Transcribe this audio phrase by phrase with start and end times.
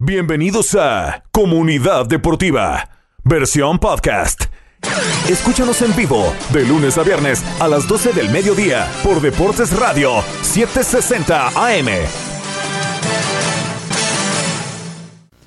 [0.00, 2.88] Bienvenidos a Comunidad Deportiva,
[3.24, 4.44] versión podcast.
[5.28, 10.22] Escúchanos en vivo de lunes a viernes a las 12 del mediodía por Deportes Radio
[10.42, 11.88] 760 AM.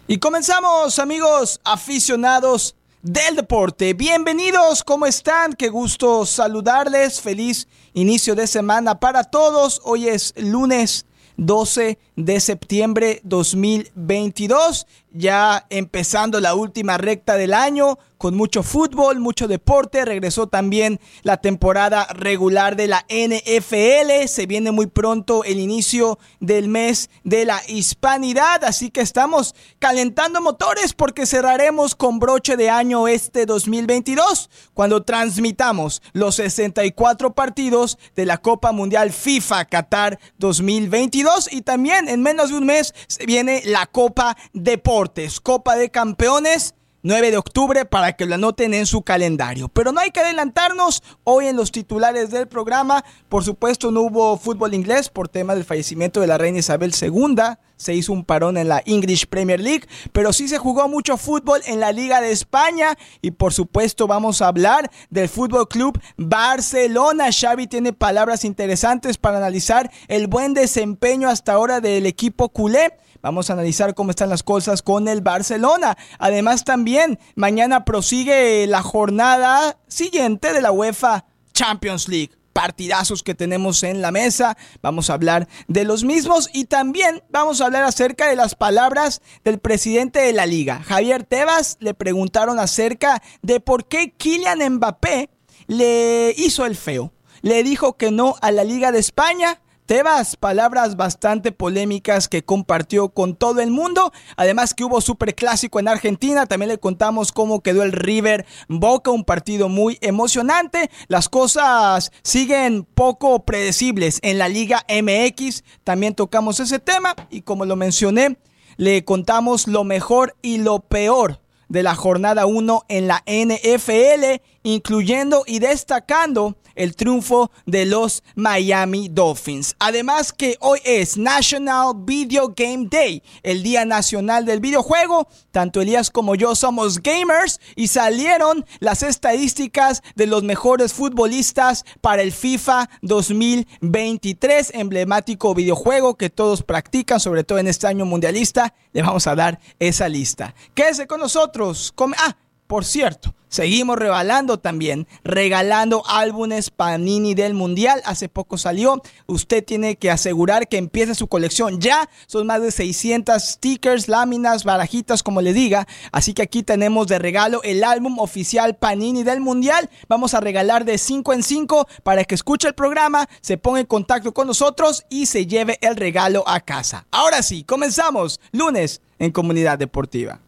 [0.10, 3.94] Y comenzamos, amigos aficionados del deporte.
[3.94, 5.54] Bienvenidos, ¿cómo están?
[5.54, 7.22] Qué gusto saludarles.
[7.22, 9.80] Feliz inicio de semana para todos.
[9.86, 11.06] Hoy es lunes
[11.38, 19.48] 12 de septiembre 2022, ya empezando la última recta del año con mucho fútbol, mucho
[19.48, 20.06] deporte.
[20.06, 24.28] Regresó también la temporada regular de la NFL.
[24.28, 28.64] Se viene muy pronto el inicio del mes de la hispanidad.
[28.64, 36.04] Así que estamos calentando motores porque cerraremos con broche de año este 2022 cuando transmitamos
[36.14, 41.52] los 64 partidos de la Copa Mundial FIFA Qatar 2022.
[41.52, 46.76] Y también en menos de un mes se viene la Copa Deportes, Copa de Campeones
[47.04, 49.70] 9 de octubre para que lo anoten en su calendario.
[49.70, 53.04] Pero no hay que adelantarnos hoy en los titulares del programa.
[53.30, 57.36] Por supuesto no hubo fútbol inglés por tema del fallecimiento de la reina Isabel II.
[57.82, 61.62] Se hizo un parón en la English Premier League, pero sí se jugó mucho fútbol
[61.66, 67.30] en la Liga de España y por supuesto vamos a hablar del Fútbol Club Barcelona.
[67.32, 73.00] Xavi tiene palabras interesantes para analizar el buen desempeño hasta ahora del equipo culé.
[73.24, 75.98] Vamos a analizar cómo están las cosas con el Barcelona.
[76.20, 83.84] Además también mañana prosigue la jornada siguiente de la UEFA Champions League partidazos que tenemos
[83.84, 84.58] en la mesa.
[84.82, 89.22] Vamos a hablar de los mismos y también vamos a hablar acerca de las palabras
[89.44, 90.82] del presidente de la liga.
[90.84, 95.30] Javier Tebas le preguntaron acerca de por qué Kylian Mbappé
[95.68, 97.14] le hizo el feo.
[97.42, 99.62] Le dijo que no a la Liga de España
[99.92, 104.14] Tebas, palabras bastante polémicas que compartió con todo el mundo.
[104.38, 106.46] Además que hubo superclásico en Argentina.
[106.46, 110.90] También le contamos cómo quedó el River Boca, un partido muy emocionante.
[111.10, 115.66] Las cosas siguen poco predecibles en la Liga MX.
[115.84, 118.38] También tocamos ese tema y como lo mencioné,
[118.78, 125.44] le contamos lo mejor y lo peor de la jornada 1 en la NFL, incluyendo
[125.46, 129.76] y destacando el triunfo de los Miami Dolphins.
[129.80, 135.28] Además que hoy es National Video Game Day, el Día Nacional del Videojuego.
[135.52, 142.22] Tanto Elías como yo somos gamers y salieron las estadísticas de los mejores futbolistas para
[142.22, 148.74] el FIFA 2023, emblemático videojuego que todos practican, sobre todo en este año mundialista.
[148.94, 150.54] Le vamos a dar esa lista.
[150.74, 151.94] Quédese con nosotros.
[152.18, 152.36] ah,
[152.72, 158.02] por cierto, seguimos regalando también, regalando álbumes Panini del Mundial.
[158.06, 159.02] Hace poco salió.
[159.28, 162.10] Usted tiene que asegurar que empiece su colección ya.
[162.28, 165.86] Son más de 600 stickers, láminas, barajitas, como le diga.
[166.14, 169.90] Así que aquí tenemos de regalo el álbum oficial Panini del Mundial.
[170.08, 173.86] Vamos a regalar de 5 en 5 para que escuche el programa, se ponga en
[173.86, 177.06] contacto con nosotros y se lleve el regalo a casa.
[177.12, 178.40] Ahora sí, comenzamos.
[178.54, 180.40] Lunes en Comunidad Deportiva.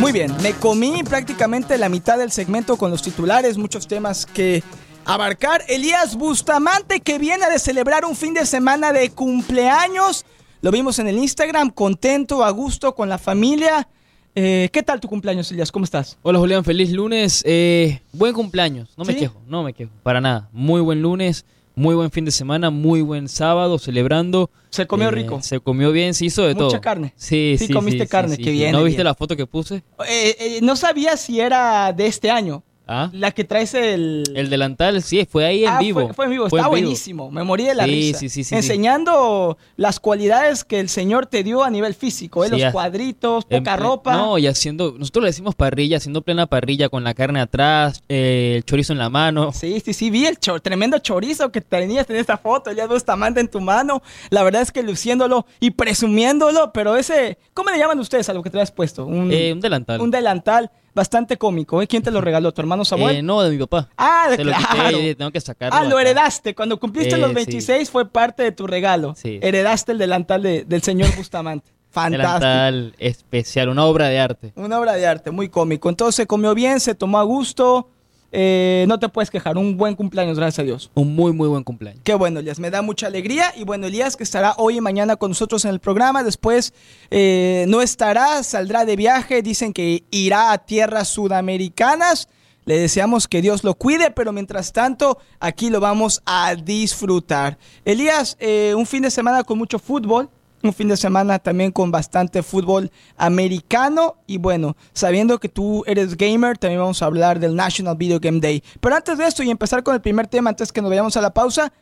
[0.00, 4.62] Muy bien, me comí prácticamente la mitad del segmento con los titulares, muchos temas que
[5.04, 5.62] abarcar.
[5.68, 10.24] Elías Bustamante que viene de celebrar un fin de semana de cumpleaños.
[10.60, 13.88] Lo vimos en el Instagram, contento, a gusto con la familia.
[14.34, 15.70] Eh, ¿Qué tal tu cumpleaños, Elías?
[15.70, 16.18] ¿Cómo estás?
[16.22, 16.64] Hola, Julián.
[16.64, 17.42] Feliz lunes.
[17.46, 18.92] Eh, buen cumpleaños.
[18.96, 19.92] No me quejo, no me quejo.
[20.02, 20.48] Para nada.
[20.52, 21.44] Muy buen lunes.
[21.76, 24.50] Muy buen fin de semana, muy buen sábado, celebrando.
[24.70, 25.42] Se comió eh, rico.
[25.42, 26.66] Se comió bien, se hizo de todo.
[26.66, 27.12] Mucha carne.
[27.16, 27.66] Sí, sí.
[27.66, 28.72] Sí, comiste carne, qué bien.
[28.72, 29.82] ¿No viste la foto que puse?
[30.08, 32.62] Eh, no sabía si era de este año.
[32.86, 33.08] ¿Ah?
[33.12, 34.24] La que traes el...
[34.34, 36.12] El delantal, sí, fue ahí en ah, vivo.
[36.12, 38.18] Fue, en vivo, está buenísimo, me morí de la risa.
[38.18, 42.50] Sí, sí, sí, Enseñando las cualidades que el Señor te dio a nivel físico, ¿eh?
[42.50, 44.14] los cuadritos, poca ropa.
[44.14, 48.54] No, y haciendo, nosotros le decimos parrilla, haciendo plena parrilla con la carne atrás, eh,
[48.56, 49.52] el chorizo en la mano.
[49.52, 53.44] Sí, sí, sí, vi el tremendo chorizo que tenías en esta foto, ya dos tamantes
[53.44, 54.02] en tu mano.
[54.28, 58.42] La verdad es que luciéndolo y presumiéndolo, pero ese, ¿cómo le llaman ustedes a lo
[58.42, 59.06] que te has puesto?
[59.06, 60.02] Un, eh, un delantal.
[60.02, 61.82] Un delantal bastante cómico.
[61.82, 61.86] ¿eh?
[61.86, 62.52] ¿Quién te lo regaló?
[62.52, 63.16] ¿Tu hermano Samuel?
[63.16, 63.90] Eh, no, de mi papá.
[63.96, 64.98] Ah, de claro.
[65.16, 65.78] tengo que sacarlo.
[65.78, 66.54] Ah, lo heredaste.
[66.54, 69.14] Cuando cumpliste los 26 eh, fue parte de tu regalo.
[69.16, 69.38] Sí.
[69.42, 71.70] Heredaste el delantal del señor Bustamante.
[71.90, 72.40] Fantástico.
[72.40, 74.52] Delantal especial, una obra de arte.
[74.56, 75.88] Una obra de arte, muy cómico.
[75.88, 77.88] Entonces se comió bien, se tomó a gusto.
[78.36, 79.56] Eh, no te puedes quejar.
[79.56, 80.90] Un buen cumpleaños, gracias a Dios.
[80.94, 82.00] Un muy, muy buen cumpleaños.
[82.02, 82.58] Qué bueno, Elías.
[82.58, 83.52] Me da mucha alegría.
[83.56, 86.24] Y bueno, Elías, que estará hoy y mañana con nosotros en el programa.
[86.24, 86.74] Después
[87.12, 89.40] eh, no estará, saldrá de viaje.
[89.40, 92.28] Dicen que irá a tierras sudamericanas.
[92.64, 97.56] Le deseamos que Dios lo cuide, pero mientras tanto, aquí lo vamos a disfrutar.
[97.84, 100.28] Elías, eh, un fin de semana con mucho fútbol,
[100.64, 104.16] un fin de semana también con bastante fútbol americano.
[104.26, 108.40] Y bueno, sabiendo que tú eres gamer, también vamos a hablar del National Video Game
[108.40, 108.62] Day.
[108.80, 111.20] Pero antes de esto y empezar con el primer tema, antes que nos vayamos a
[111.20, 111.72] la pausa,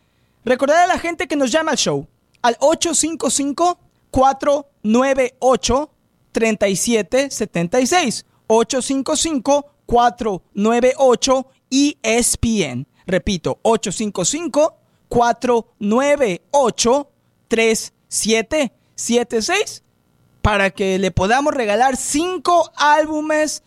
[0.45, 2.07] recordar a la gente que nos llama al show
[2.43, 3.79] al 855
[4.11, 5.91] 498
[6.33, 12.87] 3776 855 498 ESPN.
[13.07, 14.77] Repito, 855
[15.09, 17.09] 498
[17.49, 18.02] 3776
[20.43, 23.63] para que le podamos regalar cinco álbumes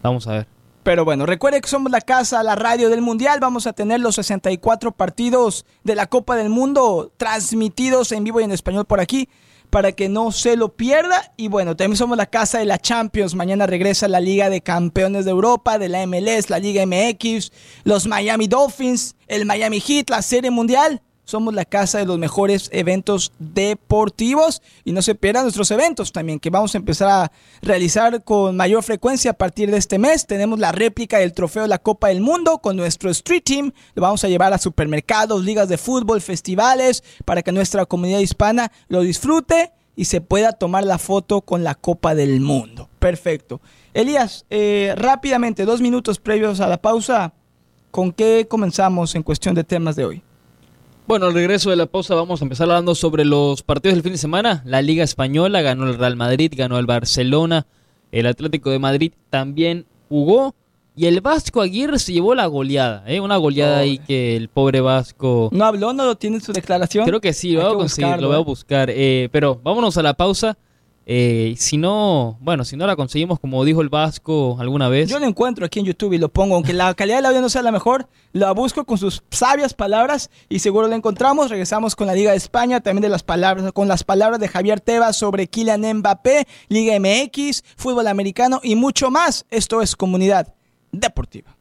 [0.01, 0.48] vamos a ver.
[0.86, 3.40] Pero bueno, recuerde que somos la casa, la radio del Mundial.
[3.40, 8.44] Vamos a tener los 64 partidos de la Copa del Mundo transmitidos en vivo y
[8.44, 9.28] en español por aquí
[9.72, 11.34] para que no se lo pierda.
[11.38, 13.34] Y bueno, también somos la casa de la Champions.
[13.34, 17.52] Mañana regresa la Liga de Campeones de Europa, de la MLS, la Liga MX,
[17.84, 21.02] los Miami Dolphins, el Miami Heat, la Serie Mundial.
[21.25, 26.39] Somos la casa de los mejores eventos deportivos y no se pierdan nuestros eventos también
[26.39, 27.31] que vamos a empezar a
[27.63, 30.27] realizar con mayor frecuencia a partir de este mes.
[30.27, 33.72] Tenemos la réplica del trofeo de la Copa del Mundo con nuestro Street Team.
[33.95, 38.72] Lo vamos a llevar a supermercados, ligas de fútbol, festivales para que nuestra comunidad hispana
[38.88, 42.88] lo disfrute y se pueda tomar la foto con la Copa del Mundo.
[43.00, 43.62] Perfecto.
[43.95, 47.33] Elías, eh, rápidamente, dos minutos previos a la pausa,
[47.89, 50.25] ¿con qué comenzamos en cuestión de temas de hoy?
[51.07, 54.13] Bueno, al regreso de la pausa vamos a empezar hablando sobre los partidos del fin
[54.13, 54.63] de semana.
[54.66, 57.68] La Liga Española ganó el Real Madrid, ganó el Barcelona,
[58.12, 60.56] el Atlético de Madrid también jugó
[60.96, 63.19] y el Vasco Aguirre se llevó la goleada, ¿eh?
[63.19, 65.50] una goleada ahí que el pobre Vasco...
[65.52, 65.94] ¿No habló?
[65.94, 67.06] ¿No lo tiene en su declaración?
[67.06, 68.44] Creo que sí, lo voy a conseguir, buscarlo, lo voy a ¿eh?
[68.44, 68.90] buscar.
[68.90, 70.58] eh, pero vámonos a la pausa.
[71.07, 75.19] Eh, si no, bueno, si no la conseguimos, como dijo el Vasco alguna vez, Yo
[75.19, 77.62] lo encuentro aquí en YouTube y lo pongo, aunque la calidad del audio no sea
[77.62, 81.52] la mejor, la busco con sus sabias palabras y seguro la encontramos.
[81.52, 84.81] Regresamos con la Liga de España, también de las palabras, con las palabras de Javier
[84.81, 89.46] Tebas sobre Kylian Mbappé, Liga MX, fútbol americano y mucho más.
[89.51, 90.56] Esto es Comunidad
[90.92, 91.56] Deportiva.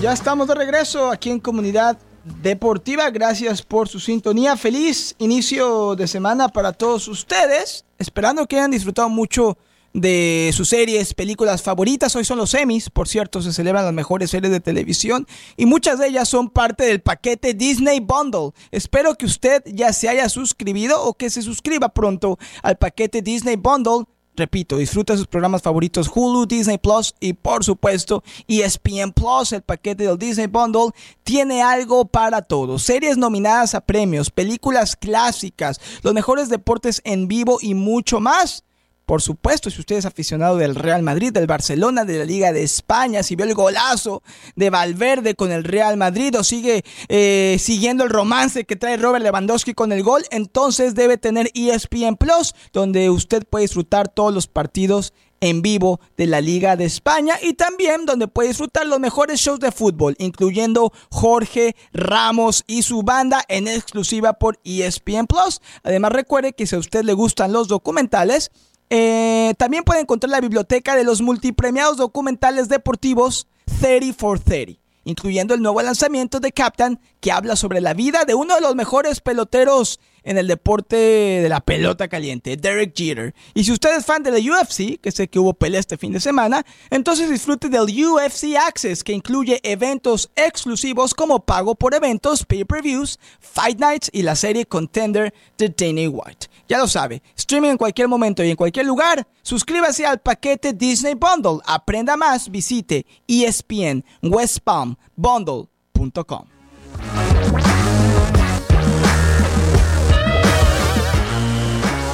[0.00, 1.98] Ya estamos de regreso aquí en Comunidad
[2.42, 3.10] Deportiva.
[3.10, 4.56] Gracias por su sintonía.
[4.56, 7.84] Feliz inicio de semana para todos ustedes.
[7.98, 9.58] Esperando que hayan disfrutado mucho
[9.92, 12.14] de sus series, películas favoritas.
[12.14, 15.98] Hoy son los Emmys, por cierto, se celebran las mejores series de televisión y muchas
[15.98, 18.52] de ellas son parte del paquete Disney Bundle.
[18.70, 23.56] Espero que usted ya se haya suscribido o que se suscriba pronto al paquete Disney
[23.56, 24.04] Bundle.
[24.38, 30.04] Repito, disfruta sus programas favoritos Hulu, Disney Plus y por supuesto ESPN Plus, el paquete
[30.04, 30.92] del Disney Bundle,
[31.24, 32.84] tiene algo para todos.
[32.84, 38.62] Series nominadas a premios, películas clásicas, los mejores deportes en vivo y mucho más.
[39.08, 42.62] Por supuesto, si usted es aficionado del Real Madrid, del Barcelona, de la Liga de
[42.62, 44.22] España, si vio el golazo
[44.54, 49.24] de Valverde con el Real Madrid o sigue eh, siguiendo el romance que trae Robert
[49.24, 54.46] Lewandowski con el gol, entonces debe tener ESPN Plus, donde usted puede disfrutar todos los
[54.46, 59.40] partidos en vivo de la Liga de España y también donde puede disfrutar los mejores
[59.40, 65.62] shows de fútbol, incluyendo Jorge Ramos y su banda en exclusiva por ESPN Plus.
[65.82, 68.50] Además, recuerde que si a usted le gustan los documentales,
[68.90, 73.46] eh, también puede encontrar la biblioteca de los multipremiados documentales deportivos
[73.80, 78.34] 30 for 30, incluyendo el nuevo lanzamiento de Captain que habla sobre la vida de
[78.34, 83.34] uno de los mejores peloteros en el deporte de la pelota caliente, Derek Jeter.
[83.54, 86.12] Y si usted es fan de la UFC, que sé que hubo pelea este fin
[86.12, 92.44] de semana, entonces disfrute del UFC Access, que incluye eventos exclusivos como pago por eventos,
[92.44, 96.48] pay-per-views, fight nights y la serie Contender de Danny White.
[96.68, 99.26] Ya lo sabe, streaming en cualquier momento y en cualquier lugar.
[99.40, 101.60] Suscríbase al paquete Disney Bundle.
[101.64, 104.58] Aprenda más, visite ESPN West.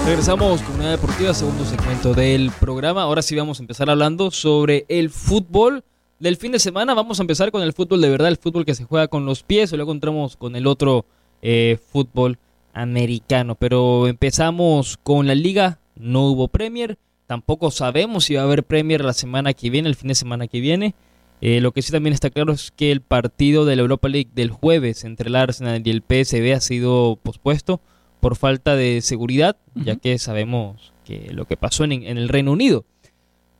[0.04, 3.02] Regresamos con una deportiva, segundo segmento del programa.
[3.02, 5.82] Ahora sí vamos a empezar hablando sobre el fútbol
[6.18, 6.92] del fin de semana.
[6.92, 9.42] Vamos a empezar con el fútbol de verdad, el fútbol que se juega con los
[9.42, 9.72] pies.
[9.72, 11.06] Y luego entramos con el otro
[11.40, 12.38] eh, fútbol
[12.74, 13.54] americano.
[13.54, 15.78] Pero empezamos con la liga.
[15.96, 16.98] No hubo Premier.
[17.26, 20.48] Tampoco sabemos si va a haber Premier la semana que viene, el fin de semana
[20.48, 20.94] que viene.
[21.40, 24.30] Eh, lo que sí también está claro es que el partido de la Europa League
[24.34, 27.80] del jueves entre el Arsenal y el PSV ha sido pospuesto
[28.24, 32.52] por falta de seguridad, ya que sabemos que lo que pasó en, en, el Reino
[32.52, 32.86] Unido.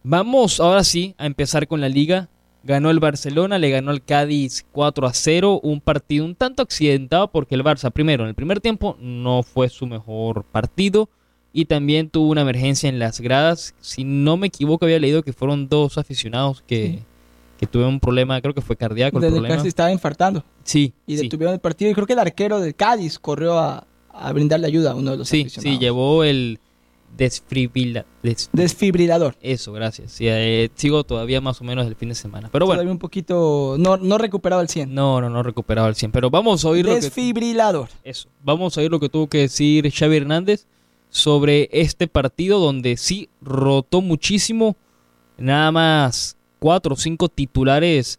[0.04, 2.30] Vamos ahora sí a empezar con la liga.
[2.62, 7.30] Ganó el Barcelona, le ganó al Cádiz 4 a 0, un partido un tanto accidentado
[7.30, 11.10] porque el Barça primero en el primer tiempo no fue su mejor partido
[11.52, 13.74] y también tuvo una emergencia en las gradas.
[13.82, 16.86] Si no me equivoco había leído que fueron dos aficionados que...
[16.86, 17.02] Sí
[17.56, 19.18] que tuvieron un problema, creo que fue cardíaco.
[19.18, 19.54] El problema.
[19.54, 20.44] casi estaba infartando.
[20.64, 20.92] Sí.
[21.06, 21.88] Y detuvieron el partido.
[21.88, 25.18] Y creo que el arquero del Cádiz corrió a, a brindarle ayuda a uno de
[25.18, 26.60] los Sí, sí, llevó el
[27.16, 29.36] desfibrila, des, desfibrilador.
[29.40, 30.12] Eso, gracias.
[30.12, 32.48] Sí, eh, sigo todavía más o menos el fin de semana.
[32.52, 32.78] Pero bueno.
[32.78, 34.94] Todavía un poquito, no, no recuperado al 100.
[34.94, 36.12] No, no, no recuperado al 100.
[36.12, 37.88] Pero vamos a oír Desfibrilador.
[37.88, 38.28] Lo que, eso.
[38.42, 40.66] Vamos a oír lo que tuvo que decir Xavi Hernández
[41.10, 44.76] sobre este partido donde sí rotó muchísimo.
[45.36, 48.18] Nada más cuatro o cinco titulares,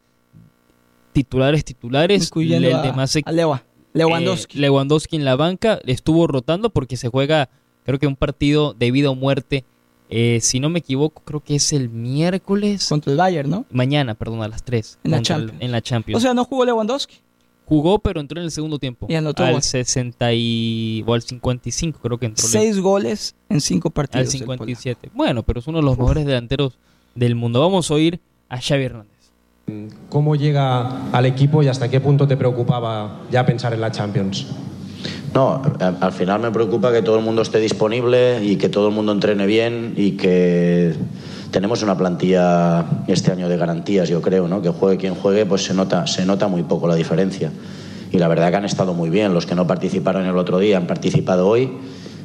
[1.13, 2.23] titulares, titulares.
[2.23, 3.63] Incluyendo el a, a Lewa.
[3.95, 4.57] Lewandowski.
[4.57, 7.49] Eh, Lewandowski en la banca estuvo rotando porque se juega,
[7.85, 9.63] creo que un partido de vida o muerte.
[10.09, 12.87] Eh, si no me equivoco, creo que es el miércoles.
[12.87, 13.65] Contra el Bayern, ¿no?
[13.71, 14.99] Mañana, perdón, a las 3.
[15.03, 15.59] En la Champions.
[15.59, 16.17] El, en la Champions.
[16.17, 17.15] O sea, no jugó Lewandowski.
[17.65, 19.07] Jugó, pero entró en el segundo tiempo.
[19.09, 19.43] Y anotó.
[19.43, 22.47] Al 60 y, o al 55 creo que entró.
[22.47, 24.27] Seis goles en cinco partidos.
[24.27, 25.09] Al 57.
[25.15, 26.77] Bueno, pero es uno de los mejores delanteros
[27.15, 27.59] del mundo.
[27.59, 29.14] Vamos a oír a Xavi Hernández.
[30.09, 34.45] ¿Cómo llega al equipo y hasta qué punto te preocupaba ya pensar en la Champions?
[35.33, 35.61] No,
[35.99, 39.11] al final me preocupa que todo el mundo esté disponible y que todo el mundo
[39.11, 40.95] entrene bien y que
[41.49, 44.61] tenemos una plantilla este año de garantías, yo creo, ¿no?
[44.61, 47.51] Que juegue quien juegue, pues se nota, se nota muy poco la diferencia.
[48.11, 49.33] Y la verdad que han estado muy bien.
[49.33, 51.71] Los que no participaron el otro día han participado hoy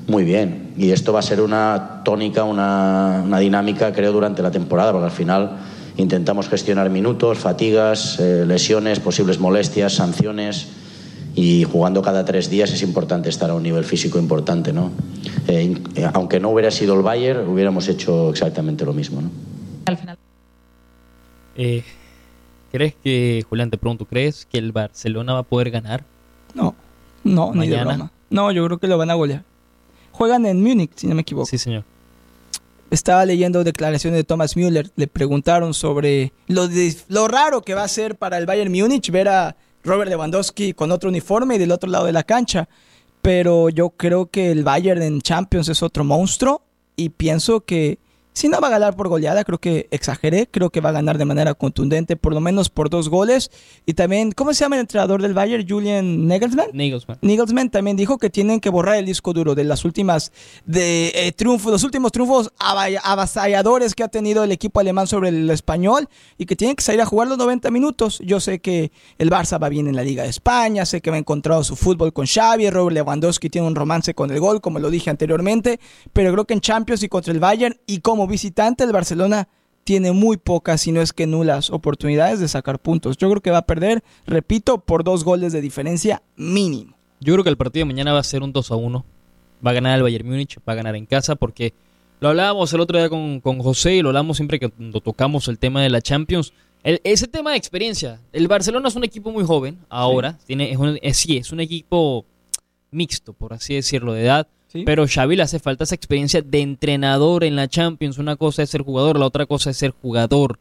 [0.06, 0.74] muy bien.
[0.76, 5.06] Y esto va a ser una tónica, una, una dinámica, creo, durante la temporada, porque
[5.06, 5.56] al final
[6.00, 10.68] intentamos gestionar minutos, fatigas, eh, lesiones, posibles molestias, sanciones
[11.34, 14.90] y jugando cada tres días es importante estar a un nivel físico importante, ¿no?
[15.46, 15.80] Eh,
[16.12, 19.30] aunque no hubiera sido el Bayern, hubiéramos hecho exactamente lo mismo, ¿no?
[19.86, 20.18] Al final.
[21.56, 21.84] Eh,
[22.72, 26.04] ¿Crees que, Julián, te pregunto, ¿crees que el Barcelona va a poder ganar?
[26.54, 26.74] No,
[27.24, 28.12] no, ni de broma.
[28.30, 29.44] No, yo creo que lo van a golear.
[30.12, 31.46] Juegan en Múnich, si no me equivoco.
[31.46, 31.84] Sí, señor
[32.90, 38.16] estaba leyendo declaraciones de Thomas Müller, le preguntaron sobre lo, raro que va a ser
[38.16, 42.06] para el Bayern Múnich ver a Robert Lewandowski con otro uniforme y del otro lado
[42.06, 42.68] de la cancha.
[43.22, 46.62] Pero yo creo que el Bayern en Champions es otro monstruo
[46.96, 47.98] y pienso que
[48.40, 51.18] si no va a ganar por goleada, creo que exageré, creo que va a ganar
[51.18, 53.50] de manera contundente, por lo menos por dos goles.
[53.84, 55.68] Y también, ¿cómo se llama el entrenador del Bayern?
[55.68, 56.70] Julian Nagelsmann.
[56.72, 57.18] Nagelsmann.
[57.20, 60.32] Nagelsmann también dijo que tienen que borrar el disco duro de las últimas
[60.64, 65.50] de eh, triunfos, los últimos triunfos avasalladores que ha tenido el equipo alemán sobre el
[65.50, 68.20] español y que tienen que salir a jugar los 90 minutos.
[68.24, 71.18] Yo sé que el Barça va bien en la Liga de España, sé que va
[71.18, 74.88] encontrado su fútbol con Xavi, Robert Lewandowski tiene un romance con el gol, como lo
[74.88, 75.78] dije anteriormente,
[76.14, 79.48] pero creo que en Champions y contra el Bayern y como visitante el Barcelona
[79.84, 83.16] tiene muy pocas, si no es que nulas, oportunidades de sacar puntos.
[83.16, 86.96] Yo creo que va a perder, repito, por dos goles de diferencia mínimo.
[87.20, 89.04] Yo creo que el partido de mañana va a ser un 2 a 1.
[89.66, 91.74] Va a ganar el Bayern Múnich, va a ganar en casa porque
[92.20, 95.48] lo hablábamos el otro día con, con José y lo hablamos siempre que cuando tocamos
[95.48, 96.52] el tema de la Champions.
[96.82, 98.20] ese tema de experiencia.
[98.32, 100.32] El Barcelona es un equipo muy joven ahora.
[100.38, 100.46] Sí.
[100.46, 102.24] Tiene, es sí, es un equipo
[102.90, 104.84] mixto, por así decirlo, de edad ¿Sí?
[104.84, 108.18] Pero Xavi le hace falta esa experiencia de entrenador en la Champions.
[108.18, 110.58] Una cosa es ser jugador, la otra cosa es ser jugador.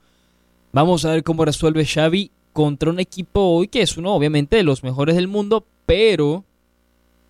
[0.71, 4.63] Vamos a ver cómo resuelve Xavi contra un equipo hoy que es uno obviamente de
[4.63, 6.43] los mejores del mundo, pero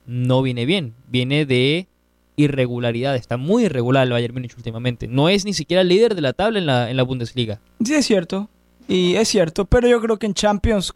[0.05, 0.93] no viene bien.
[1.09, 1.87] Viene de
[2.35, 3.15] irregularidad.
[3.15, 5.07] Está muy irregular el Bayern Múnich últimamente.
[5.07, 7.59] No es ni siquiera el líder de la tabla en la, en la Bundesliga.
[7.83, 8.49] Sí, es cierto.
[8.87, 10.93] Y es cierto, pero yo creo que en Champions,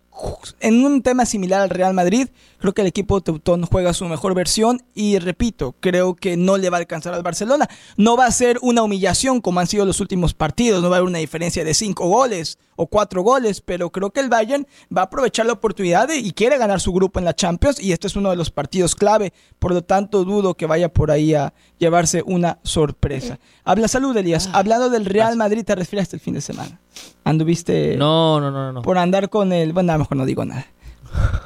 [0.60, 4.34] en un tema similar al Real Madrid, creo que el equipo teutón juega su mejor
[4.36, 7.67] versión y repito, creo que no le va a alcanzar al Barcelona.
[7.98, 11.00] No va a ser una humillación como han sido los últimos partidos, no va a
[11.00, 15.01] haber una diferencia de cinco goles o cuatro goles, pero creo que el Bayern va
[15.01, 18.15] a aprovechar la oportunidad y quiere ganar su grupo en la Champions y este es
[18.15, 22.24] uno de los partidos clave, por lo tanto dudo que vaya por ahí a llevarse
[22.25, 23.39] una sorpresa.
[23.63, 24.50] Habla salud, Elías.
[24.51, 26.79] Ah, Hablando del Real Madrid, te refieres el fin de semana.
[27.24, 28.82] Anduviste No, no, no, no.
[28.82, 29.74] por andar con el...
[29.74, 30.68] Bueno, mejor no digo nada.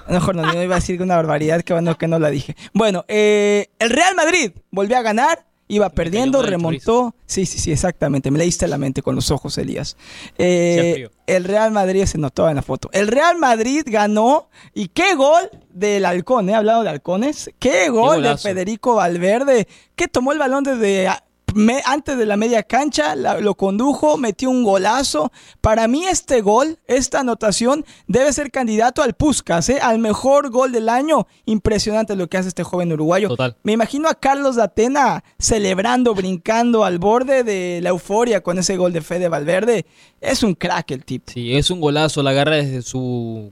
[0.05, 2.29] A lo mejor no, no iba a decir una barbaridad, que bueno que no la
[2.29, 2.55] dije.
[2.73, 7.13] Bueno, eh, el Real Madrid volvió a ganar, iba perdiendo, remontó.
[7.25, 8.31] Sí, sí, sí, exactamente.
[8.31, 9.97] Me leíste la mente con los ojos, Elías.
[10.37, 12.89] Eh, el Real Madrid se notó en la foto.
[12.93, 16.55] El Real Madrid ganó y qué gol del halcón, ¿eh?
[16.55, 17.51] Hablado de halcones.
[17.59, 18.37] Qué gol de.
[18.37, 21.09] Federico Valverde, que tomó el balón desde
[21.57, 25.31] me- antes de la media cancha, la- lo condujo, metió un golazo.
[25.59, 29.79] Para mí este gol, esta anotación, debe ser candidato al Puskas, ¿eh?
[29.81, 31.27] al mejor gol del año.
[31.45, 33.27] Impresionante lo que hace este joven uruguayo.
[33.29, 33.55] Total.
[33.63, 38.77] Me imagino a Carlos de Atena celebrando, brincando al borde de la euforia con ese
[38.77, 39.85] gol de Fede Valverde.
[40.21, 41.31] Es un crack el tipo.
[41.33, 43.51] Sí, es un golazo, la agarra desde su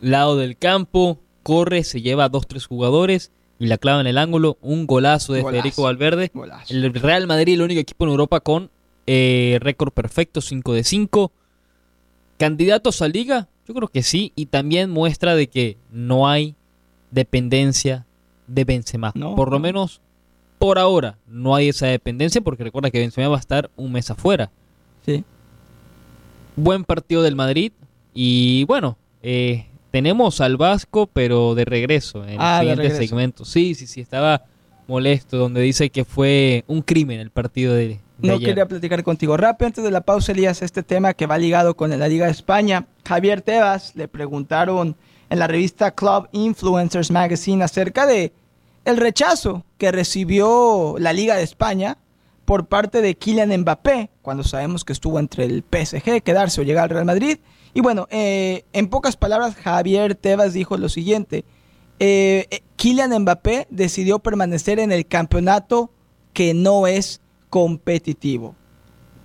[0.00, 4.18] lado del campo, corre, se lleva a dos, tres jugadores y la clava en el
[4.18, 4.58] ángulo.
[4.62, 5.62] Un golazo de Golazo.
[5.62, 6.30] Federico Valverde.
[6.34, 6.74] Golazo.
[6.74, 8.70] El Real Madrid, el único equipo en Europa con
[9.06, 11.32] eh, récord perfecto, 5 de 5.
[12.38, 13.48] ¿Candidatos a liga?
[13.68, 14.32] Yo creo que sí.
[14.34, 16.56] Y también muestra de que no hay
[17.10, 18.06] dependencia
[18.46, 19.12] de Benzema.
[19.14, 19.62] No, por lo no.
[19.64, 20.00] menos
[20.58, 24.10] por ahora no hay esa dependencia porque recuerda que Benzema va a estar un mes
[24.10, 24.50] afuera.
[25.04, 25.22] Sí.
[26.56, 27.72] Buen partido del Madrid.
[28.14, 33.02] Y bueno, eh, tenemos al Vasco, pero de regreso en el Ah, siguiente regreso.
[33.02, 33.44] segmento.
[33.44, 34.44] Sí, sí, sí, estaba
[34.86, 38.48] molesto, donde dice que fue un crimen el partido de, de No ayer.
[38.50, 39.36] quería platicar contigo.
[39.36, 42.32] Rápido, antes de la pausa, Elías, este tema que va ligado con la Liga de
[42.32, 42.86] España.
[43.06, 44.96] Javier Tebas le preguntaron
[45.28, 48.32] en la revista Club Influencers Magazine acerca de
[48.84, 51.98] el rechazo que recibió la Liga de España
[52.44, 56.84] por parte de Kylian Mbappé, cuando sabemos que estuvo entre el PSG, quedarse o llegar
[56.84, 57.38] al Real Madrid.
[57.74, 61.44] Y bueno, eh, en pocas palabras, Javier Tebas dijo lo siguiente.
[61.98, 65.90] Eh, eh, Kylian Mbappé decidió permanecer en el campeonato
[66.32, 68.54] que no es competitivo.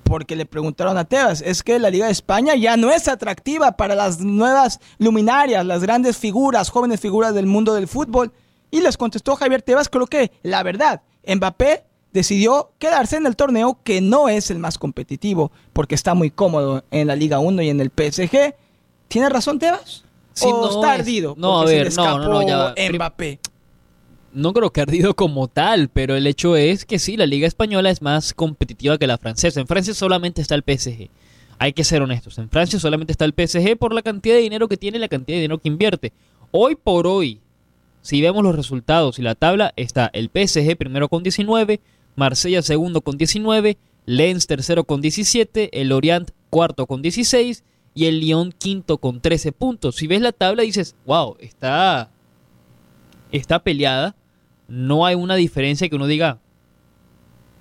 [0.04, 3.72] Porque le preguntaron a Tebas, es que la Liga de España ya no es atractiva
[3.72, 8.32] para las nuevas luminarias, las grandes figuras, jóvenes figuras del mundo del fútbol.
[8.70, 13.78] Y les contestó Javier Tebas, creo que la verdad, Mbappé decidió quedarse en el torneo
[13.84, 17.70] que no es el más competitivo, porque está muy cómodo en la Liga 1 y
[17.70, 18.56] en el PSG.
[19.08, 20.04] ¿Tiene razón Tebas?
[20.34, 21.36] Sí, ¿O no está es- ardido?
[21.38, 22.76] no, a ver, se no, no, no, ya va.
[22.94, 23.40] Mbappé.
[24.34, 27.90] No creo que ardido como tal, pero el hecho es que sí, la liga española
[27.90, 29.62] es más competitiva que la francesa.
[29.62, 31.10] En Francia solamente está el PSG.
[31.58, 32.38] Hay que ser honestos.
[32.38, 35.08] En Francia solamente está el PSG por la cantidad de dinero que tiene y la
[35.08, 36.12] cantidad de dinero que invierte.
[36.52, 37.40] Hoy por hoy,
[38.02, 41.80] si vemos los resultados y la tabla, está el PSG primero con 19,
[42.16, 48.20] Marsella segundo con 19, Lens tercero con 17, el Orient cuarto con 16 y el
[48.20, 49.96] Lyon quinto con 13 puntos.
[49.96, 52.12] Si ves la tabla dices, wow, está,
[53.32, 54.16] está peleada.
[54.68, 56.40] No hay una diferencia que uno diga,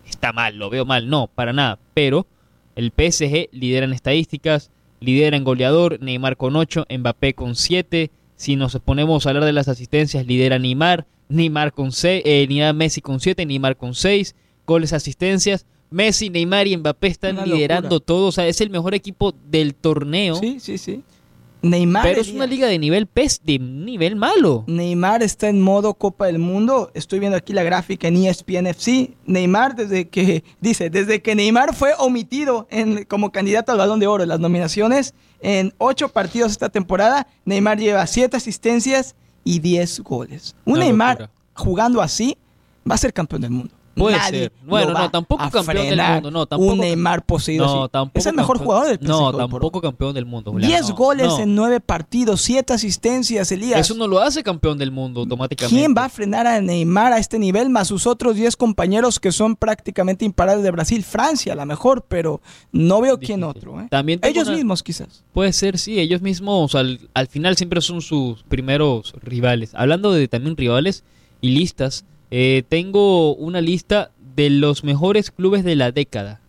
[0.09, 1.09] está mal, lo veo mal.
[1.09, 1.79] No, para nada.
[1.95, 2.27] Pero
[2.77, 8.11] el PSG lidera en estadísticas, lidera en goleador, Neymar con 8, Mbappé con 7.
[8.37, 13.01] Si nos ponemos a hablar de las asistencias, lidera Neymar, Neymar con 6, eh, Messi
[13.01, 14.35] con 7, Neymar con 6,
[14.67, 15.67] goles, asistencias.
[15.91, 18.05] Messi, Neymar y Mbappé están Una liderando locura.
[18.07, 18.27] todo.
[18.29, 20.37] O sea, es el mejor equipo del torneo.
[20.37, 21.03] Sí, sí, sí.
[21.63, 22.03] Neymar.
[22.03, 24.65] pero es una liga de nivel pes, de nivel malo.
[24.67, 26.91] Neymar está en modo Copa del Mundo.
[26.93, 29.15] Estoy viendo aquí la gráfica en ESPN FC.
[29.25, 34.07] Neymar, desde que, dice, desde que Neymar fue omitido en, como candidato al Balón de
[34.07, 40.01] Oro en las nominaciones, en ocho partidos esta temporada, Neymar lleva siete asistencias y 10
[40.01, 40.55] goles.
[40.67, 41.31] Un Una Neymar locura.
[41.55, 42.37] jugando así
[42.91, 43.75] va a ser campeón del mundo.
[43.95, 44.53] Puede Nadie ser.
[44.67, 48.19] Bueno, no, tampoco campeón del mundo, no, tampoco un Neymar poseído No, tampoco.
[48.19, 49.09] Es el mejor campeón- jugador del PSG.
[49.09, 50.53] No, tampoco campeón del mundo.
[50.53, 51.39] Julián, 10 no, goles no.
[51.41, 53.81] en 9 partidos, 7 asistencias, Elías.
[53.81, 55.77] Eso no lo hace campeón del mundo automáticamente.
[55.79, 59.33] ¿Quién va a frenar a Neymar a este nivel más sus otros 10 compañeros que
[59.33, 61.05] son prácticamente imparables de Brasil?
[61.05, 62.41] Francia, a lo mejor, pero
[62.73, 63.81] no veo quién otro.
[63.81, 63.87] ¿eh?
[63.91, 65.23] También Ellos una- mismos, quizás.
[65.33, 69.71] Puede ser, sí, ellos mismos al, al final siempre son sus primeros rivales.
[69.75, 71.05] Hablando de también rivales
[71.41, 72.05] y listas,
[72.37, 76.41] eh, tengo una lista de los mejores clubes de la década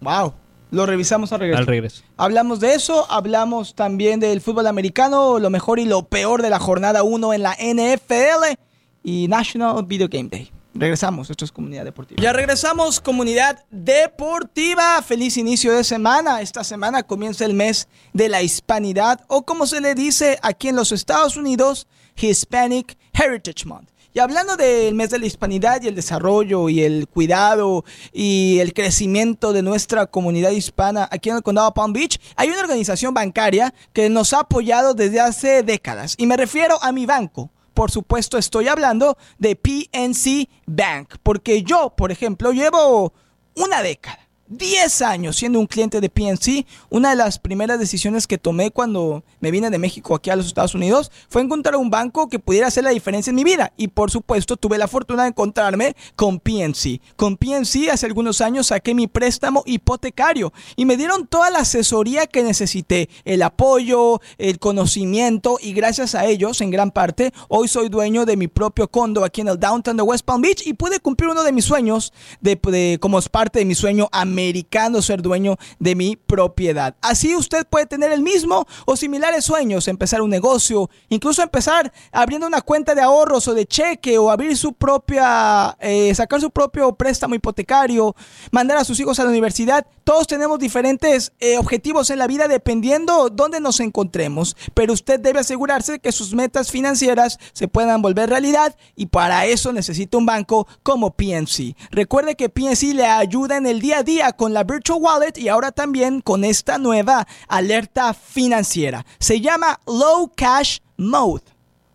[0.00, 0.34] Wow.
[0.70, 1.58] Lo revisamos al regreso.
[1.58, 2.02] al regreso.
[2.16, 6.60] Hablamos de eso, hablamos también del fútbol americano, lo mejor y lo peor de la
[6.60, 8.56] jornada 1 en la NFL
[9.02, 10.52] y National Video Game Day.
[10.74, 12.22] Regresamos, esto es Comunidad Deportiva.
[12.22, 15.02] Ya regresamos, Comunidad Deportiva.
[15.02, 16.40] Feliz inicio de semana.
[16.40, 20.76] Esta semana comienza el mes de la hispanidad o como se le dice aquí en
[20.76, 23.91] los Estados Unidos, Hispanic Heritage Month.
[24.14, 28.74] Y hablando del mes de la hispanidad y el desarrollo y el cuidado y el
[28.74, 33.14] crecimiento de nuestra comunidad hispana aquí en el condado de Palm Beach, hay una organización
[33.14, 36.14] bancaria que nos ha apoyado desde hace décadas.
[36.18, 37.50] Y me refiero a mi banco.
[37.72, 43.14] Por supuesto, estoy hablando de PNC Bank, porque yo, por ejemplo, llevo
[43.54, 44.21] una década
[44.52, 49.24] 10 años siendo un cliente de PNC, una de las primeras decisiones que tomé cuando
[49.40, 52.66] me vine de México aquí a los Estados Unidos fue encontrar un banco que pudiera
[52.66, 53.72] hacer la diferencia en mi vida.
[53.76, 57.00] Y por supuesto tuve la fortuna de encontrarme con PNC.
[57.16, 62.26] Con PNC hace algunos años saqué mi préstamo hipotecario y me dieron toda la asesoría
[62.26, 67.88] que necesité, el apoyo, el conocimiento y gracias a ellos, en gran parte, hoy soy
[67.88, 71.00] dueño de mi propio condo aquí en el downtown de West Palm Beach y pude
[71.00, 72.12] cumplir uno de mis sueños,
[72.42, 76.94] de, como es parte de mi sueño americano americano ser dueño de mi propiedad.
[77.00, 82.46] Así usted puede tener el mismo o similares sueños, empezar un negocio, incluso empezar abriendo
[82.46, 86.94] una cuenta de ahorros o de cheque o abrir su propia, eh, sacar su propio
[86.94, 88.14] préstamo hipotecario,
[88.50, 89.86] mandar a sus hijos a la universidad.
[90.04, 95.40] Todos tenemos diferentes eh, objetivos en la vida dependiendo dónde nos encontremos, pero usted debe
[95.40, 100.66] asegurarse que sus metas financieras se puedan volver realidad y para eso necesita un banco
[100.82, 101.76] como PNC.
[101.90, 105.48] Recuerde que PNC le ayuda en el día a día con la Virtual Wallet y
[105.48, 109.04] ahora también con esta nueva alerta financiera.
[109.18, 111.44] Se llama Low Cash Mode.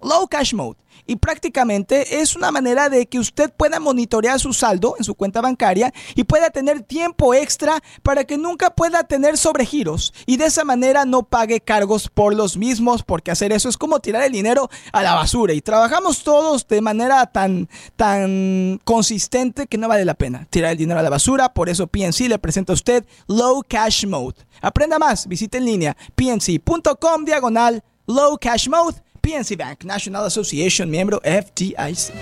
[0.01, 4.95] Low Cash Mode y prácticamente es una manera de que usted pueda monitorear su saldo
[4.97, 10.13] en su cuenta bancaria y pueda tener tiempo extra para que nunca pueda tener sobregiros
[10.25, 13.99] y de esa manera no pague cargos por los mismos porque hacer eso es como
[13.99, 19.77] tirar el dinero a la basura y trabajamos todos de manera tan tan consistente que
[19.77, 22.73] no vale la pena tirar el dinero a la basura, por eso PNC le presenta
[22.73, 24.35] a usted Low Cash Mode.
[24.61, 31.19] Aprenda más, visite en línea pnc.com diagonal Low Cash Mode PNC Bank, National Association, miembro
[31.21, 32.13] FDIC.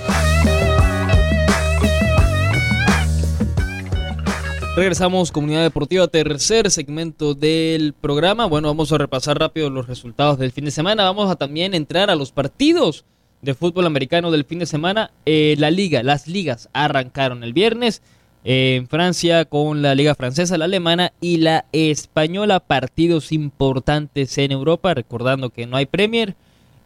[4.75, 8.47] Regresamos, comunidad deportiva, tercer segmento del programa.
[8.47, 11.03] Bueno, vamos a repasar rápido los resultados del fin de semana.
[11.03, 13.05] Vamos a también entrar a los partidos
[13.43, 15.11] de fútbol americano del fin de semana.
[15.27, 18.01] Eh, la liga, las ligas arrancaron el viernes.
[18.45, 22.61] Eh, en Francia con la liga francesa, la alemana y la española.
[22.61, 26.35] Partidos importantes en Europa, recordando que no hay Premier.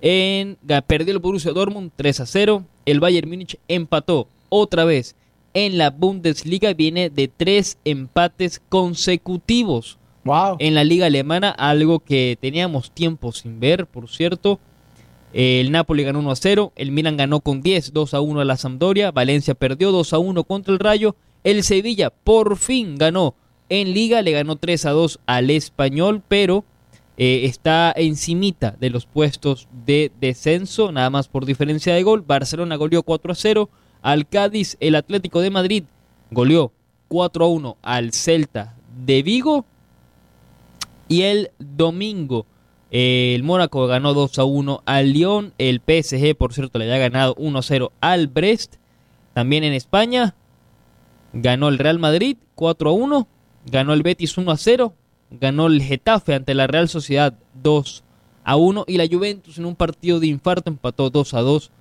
[0.02, 0.58] En,
[0.88, 2.64] perdió el Borussia Dortmund 3 a 0.
[2.86, 5.16] El Bayern Múnich empató otra vez
[5.54, 6.74] en la Bundesliga.
[6.74, 9.98] Viene de tres empates consecutivos.
[10.24, 10.58] Wow.
[10.60, 14.60] En la liga alemana, algo que teníamos tiempo sin ver, por cierto.
[15.34, 16.74] El Napoli ganó 1 a 0.
[16.76, 19.12] El Milan ganó con 10, 2 a 1 a la Sampdoria.
[19.12, 21.16] Valencia perdió 2 a 1 contra el Rayo.
[21.44, 23.36] El Sevilla por fin ganó
[23.70, 24.22] en liga.
[24.22, 26.64] Le ganó 3 a 2 al Español, pero
[27.22, 32.24] eh, está encimita de los puestos de descenso, nada más por diferencia de gol.
[32.26, 33.70] Barcelona goleó 4 a 0
[34.02, 35.84] al Cádiz, el Atlético de Madrid
[36.32, 36.72] goleó
[37.10, 39.66] 4 a 1 al Celta de Vigo.
[41.10, 42.46] Y el domingo
[42.90, 45.54] eh, el Mónaco ganó 2 a 1 al Lyon.
[45.58, 48.76] El PSG, por cierto, le había ganado 1 a 0 al Brest.
[49.34, 50.36] También en España
[51.34, 53.28] ganó el Real Madrid 4 a 1.
[53.66, 54.94] Ganó el Betis 1 a 0
[55.32, 58.04] ganó el Getafe ante la Real Sociedad 2
[58.44, 61.72] a 1 y la Juventus en un partido de infarto empató 2 a 2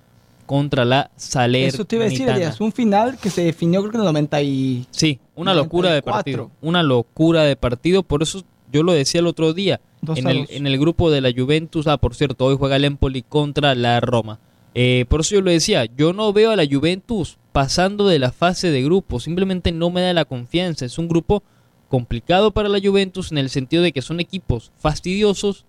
[0.45, 1.75] contra la Salernitana.
[1.75, 4.07] Eso te iba a decir, Díaz, un final que se definió creo que en el
[4.07, 4.85] 90 y...
[4.91, 9.27] Sí, una locura de partido, una locura de partido, por eso yo lo decía el
[9.27, 9.79] otro día
[10.15, 13.21] en el, en el, grupo de la Juventus, ah, por cierto, hoy juega el Empoli
[13.21, 14.39] contra la Roma.
[14.75, 18.31] Eh, por eso yo lo decía, yo no veo a la Juventus pasando de la
[18.31, 21.43] fase de grupo, simplemente no me da la confianza, es un grupo
[21.89, 25.65] complicado para la Juventus en el sentido de que son equipos fastidiosos.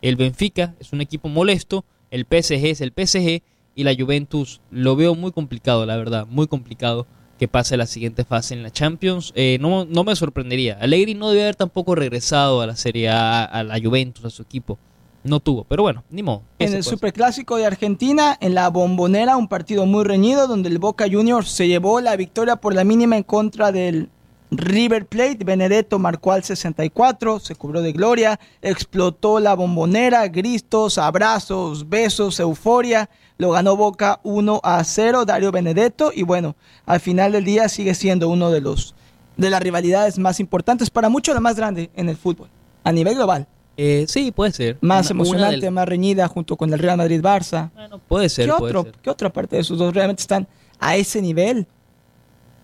[0.00, 3.42] El Benfica es un equipo molesto, el PSG es el PSG
[3.74, 7.06] y la Juventus lo veo muy complicado, la verdad, muy complicado
[7.38, 9.32] que pase la siguiente fase en la Champions.
[9.34, 10.78] Eh, no, no, me sorprendería.
[10.80, 14.42] Allegri no debe haber tampoco regresado a la Serie A, a la Juventus, a su
[14.42, 14.78] equipo.
[15.24, 16.42] No tuvo, pero bueno, ni modo.
[16.58, 21.06] En el Superclásico de Argentina, en la Bombonera, un partido muy reñido donde el Boca
[21.10, 24.10] Juniors se llevó la victoria por la mínima en contra del
[24.58, 31.88] River Plate, Benedetto marcó al 64, se cubrió de gloria, explotó la bombonera, gritos, abrazos,
[31.88, 37.44] besos, euforia, lo ganó Boca 1 a 0, Dario Benedetto, y bueno, al final del
[37.44, 38.94] día sigue siendo uno de los
[39.36, 42.48] de las rivalidades más importantes, para muchos la más grande en el fútbol,
[42.84, 43.48] a nivel global.
[43.76, 44.78] Eh, sí, puede ser.
[44.80, 47.72] Más emocionante, más reñida junto con el Real Madrid-Barça.
[47.74, 48.46] Bueno, puede ser.
[48.46, 50.46] ¿Qué, otro, ¿Qué otra parte de esos dos realmente están
[50.78, 51.66] a ese nivel.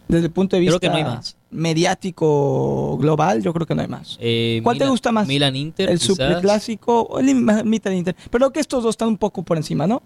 [0.09, 1.37] Desde el punto de vista Creo que no hay más.
[1.51, 4.17] Mediático global, yo creo que no hay más.
[4.21, 5.27] Eh, ¿Cuál te gusta más?
[5.27, 5.91] Milan Inter.
[5.91, 8.17] el superclásico o el Milan Inter.
[8.31, 10.03] Pero que estos dos están un poco por encima, ¿no?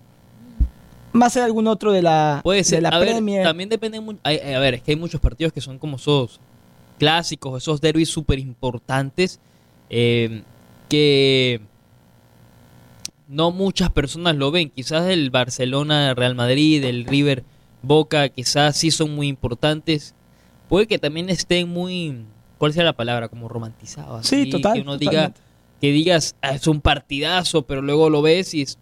[1.13, 2.79] Más de algún otro de la, Puede ser.
[2.79, 3.45] de la a ver, Premier.
[3.45, 6.41] también depende hay- A ver, es que hay muchos partidos que son como esos
[6.99, 9.39] clásicos, esos derbis súper importantes
[9.91, 10.43] eh,
[10.89, 11.61] que
[13.29, 14.71] no muchas personas lo ven.
[14.71, 17.45] Quizás el Barcelona, Real Madrid, el River,
[17.83, 20.14] Boca, quizás sí son muy importantes.
[20.75, 22.25] Puede que también estén muy,
[22.59, 23.29] ¿cuál sea la palabra?
[23.29, 24.27] Como romantizados.
[24.27, 25.33] Sí, total, Que uno diga,
[25.81, 28.77] que digas, "Ah, es un partidazo, pero luego lo ves y es...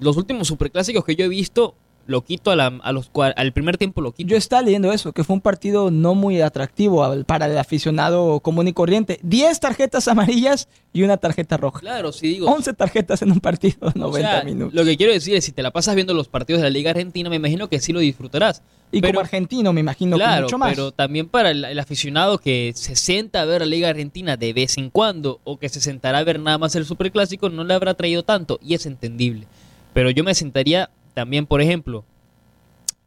[0.00, 3.78] Los últimos superclásicos que yo he visto, lo quito a, la- a los al primer
[3.78, 4.28] tiempo lo quito.
[4.28, 8.68] Yo estaba leyendo eso, que fue un partido no muy atractivo para el aficionado común
[8.68, 9.18] y corriente.
[9.22, 11.80] 10 tarjetas amarillas y una tarjeta roja.
[11.80, 12.46] Claro, si digo...
[12.50, 14.74] 11 tarjetas en un partido de o 90 sea, minutos.
[14.74, 16.90] Lo que quiero decir es, si te la pasas viendo los partidos de la Liga
[16.90, 18.62] Argentina, me imagino que sí lo disfrutarás.
[18.92, 20.70] y pero- como argentino, me imagino que claro, mucho más.
[20.70, 24.52] pero también para el, el aficionado que se sienta a ver la Liga Argentina de
[24.52, 27.74] vez en cuando o que se sentará a ver nada más el Superclásico, no le
[27.74, 29.46] habrá traído tanto y es entendible.
[29.94, 32.04] Pero yo me sentaría también, por ejemplo,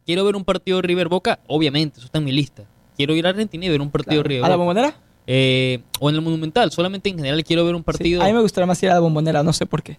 [0.05, 2.63] quiero ver un partido River Boca, obviamente, eso está en mi lista.
[2.95, 4.29] Quiero ir a Argentina y ver un partido Claro.
[4.29, 4.65] River ¿A la Boca.
[4.65, 4.95] bombonera?
[5.27, 8.23] Eh, o en el Monumental, solamente en general quiero ver un Sí, partido.
[8.23, 9.97] a mí me gustaría más ir a la bombonera, no sé por qué.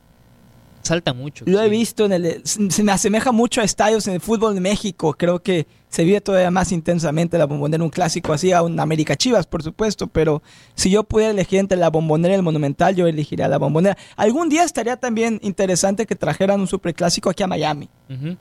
[0.89, 1.45] Salta mucho.
[1.47, 2.43] Lo he visto en el...
[2.45, 5.15] Se me asemeja mucho a estadios en el fútbol de México.
[5.19, 9.15] Creo que se vive todavía más intensamente la bombonera, un clásico así, a un América
[9.15, 10.07] Chivas, por supuesto.
[10.07, 10.43] Pero
[10.75, 13.99] si yo pudiera elegir entre la bombonera y el monumental, yo elegiría la bombonera.
[14.17, 17.91] Algún día estaría también interesante que trajeran un superclásico aquí a Miami.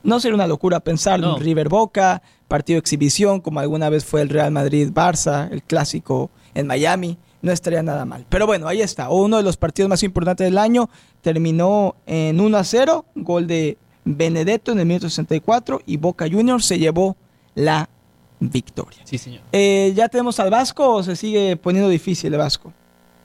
[0.02, 1.28] No sería una locura pensarlo.
[1.28, 1.36] No.
[1.36, 6.32] Un River Boca, partido de exhibición, como alguna vez fue el Real Madrid-Barça, el clásico
[6.54, 7.18] en Miami.
[7.42, 8.26] No estaría nada mal.
[8.30, 9.10] Pero bueno, ahí está.
[9.10, 10.90] Uno de los partidos más importantes del año
[11.22, 13.06] terminó en 1 a 0.
[13.16, 15.82] Gol de Benedetto en el minuto 64.
[15.86, 17.16] Y Boca Juniors se llevó
[17.56, 17.90] la
[18.40, 19.00] victoria.
[19.04, 19.42] Sí, señor.
[19.52, 22.74] Eh, ¿Ya tenemos al Vasco o se sigue poniendo difícil el Vasco?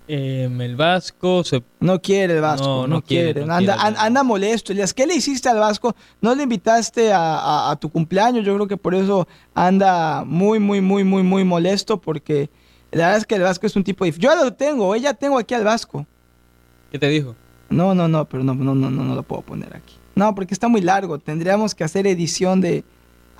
[0.08, 3.46] Em, el Vasco se No quiere el Vasco, No, no, no quiere, quiere.
[3.46, 3.88] no anda, quiere.
[3.88, 4.72] an- anda molesto.
[4.94, 5.94] ¿qué le hiciste al Vasco?
[6.20, 8.44] No le invitaste a, a- a tu cumpleaños.
[8.44, 11.98] Yo creo que por eso anda muy, muy, muy, muy, muy molesto.
[12.00, 12.50] Porque
[12.92, 14.24] la verdad es que el Vasco es un tipo difícil.
[14.24, 16.06] Yo lo tengo, ella tengo aquí al Vasco.
[16.90, 17.34] ¿Qué te dijo?
[17.70, 19.96] No, no, no, pero no, no, no, no, no lo puedo poner aquí.
[20.14, 21.18] No, porque está muy largo.
[21.18, 22.84] Tendríamos que hacer edición de.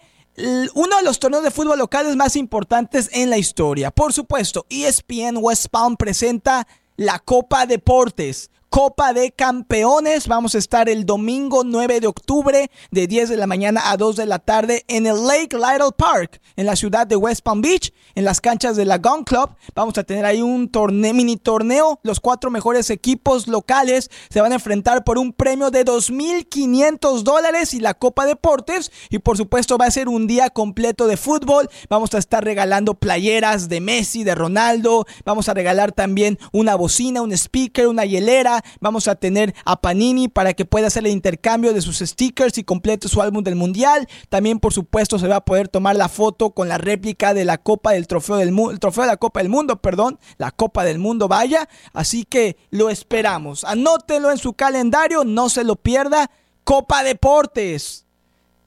[0.76, 3.92] uno de los torneos de fútbol locales más importantes en la historia.
[3.92, 6.68] Por supuesto, ESPN West Palm presenta
[6.98, 8.52] la Copa Deportes.
[8.78, 10.28] Copa de Campeones.
[10.28, 14.18] Vamos a estar el domingo 9 de octubre de 10 de la mañana a 2
[14.18, 17.92] de la tarde en el Lake Lytle Park, en la ciudad de West Palm Beach,
[18.14, 19.50] en las canchas de la Gun Club.
[19.74, 22.00] Vamos a tener ahí un mini torneo.
[22.04, 27.74] Los cuatro mejores equipos locales se van a enfrentar por un premio de 2.500 dólares
[27.74, 28.92] y la Copa Deportes.
[29.10, 31.68] Y por supuesto va a ser un día completo de fútbol.
[31.90, 35.08] Vamos a estar regalando playeras de Messi, de Ronaldo.
[35.26, 38.64] Vamos a regalar también una bocina, un speaker, una hielera.
[38.80, 42.64] Vamos a tener a Panini para que pueda hacer el intercambio de sus stickers y
[42.64, 44.08] complete su álbum del mundial.
[44.30, 47.58] También, por supuesto, se va a poder tomar la foto con la réplica de la
[47.58, 50.84] Copa del Trofeo del Mundo, el Trofeo de la Copa del Mundo, perdón, la Copa
[50.84, 51.68] del Mundo, vaya.
[51.94, 53.64] Así que lo esperamos.
[53.64, 56.30] Anótelo en su calendario, no se lo pierda.
[56.64, 58.06] Copa Deportes.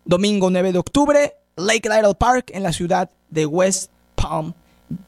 [0.05, 4.55] Domingo 9 de octubre, Lake Lytle Park en la ciudad de West Palm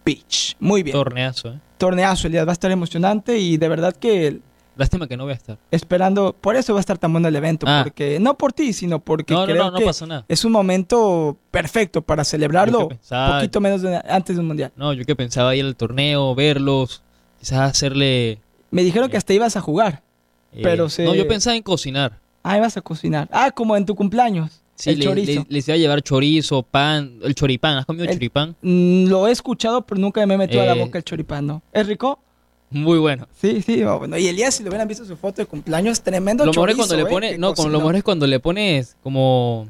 [0.05, 0.57] Beach.
[0.61, 0.95] Muy bien.
[0.95, 1.61] Torneazo, ¿eh?
[1.79, 4.41] Torneazo, Elías, va a estar emocionante y de verdad que
[4.77, 5.59] Lástima que no voy a estar.
[5.71, 7.83] esperando, por eso va a estar tan bueno el evento, Ah.
[7.85, 10.25] porque no por ti, sino porque No, no, creo no, no que pasa nada.
[10.29, 14.73] es un momento perfecto para celebrarlo, pensaba- poquito menos de- antes del mundial.
[14.77, 17.03] No, yo que pensaba ir al torneo, verlos,
[17.39, 18.39] quizás hacerle...
[18.71, 20.03] Me dijeron que hasta ibas a jugar.
[20.55, 22.19] eh, Pero se- No, yo pensaba en cocinar.
[22.43, 23.29] Ah, ibas a cocinar.
[23.33, 24.61] Ah, como en tu cumpleaños.
[24.75, 25.41] Sí, el le- chorizo.
[25.41, 27.77] le- les iba a llevar chorizo, pan, el choripán.
[27.77, 28.57] ¿Has comido El- choripán?
[28.63, 31.47] Mm, lo he escuchado, pero nunca me he metido a la Eh, boca el choripán,
[31.47, 31.63] ¿no?
[31.73, 32.19] ¿Es rico?
[32.73, 33.29] Muy bueno.
[33.41, 34.17] Sí, sí, bueno.
[34.19, 37.03] Y Elías, si lo hubieran visto su foto de cumpleaños, tremendo Lo mejor cuando le
[37.03, 37.07] ¿eh?
[37.07, 39.69] pone, que no, con lo mejor es cuando le pones como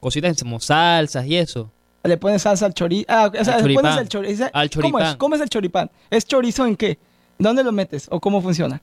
[0.00, 1.70] cositas como salsas y eso.
[2.04, 3.06] Le pones salsa al chorizo.
[3.08, 3.98] Ah, o sea, Al le pones choripán.
[3.98, 4.44] el chorizo.
[4.52, 4.70] Al ¿Cómo es?
[4.70, 5.16] choripán.
[5.16, 5.90] ¿Cómo es el choripán?
[6.10, 6.98] ¿Es chorizo en qué?
[7.38, 8.06] ¿Dónde lo metes?
[8.10, 8.80] ¿O cómo funciona?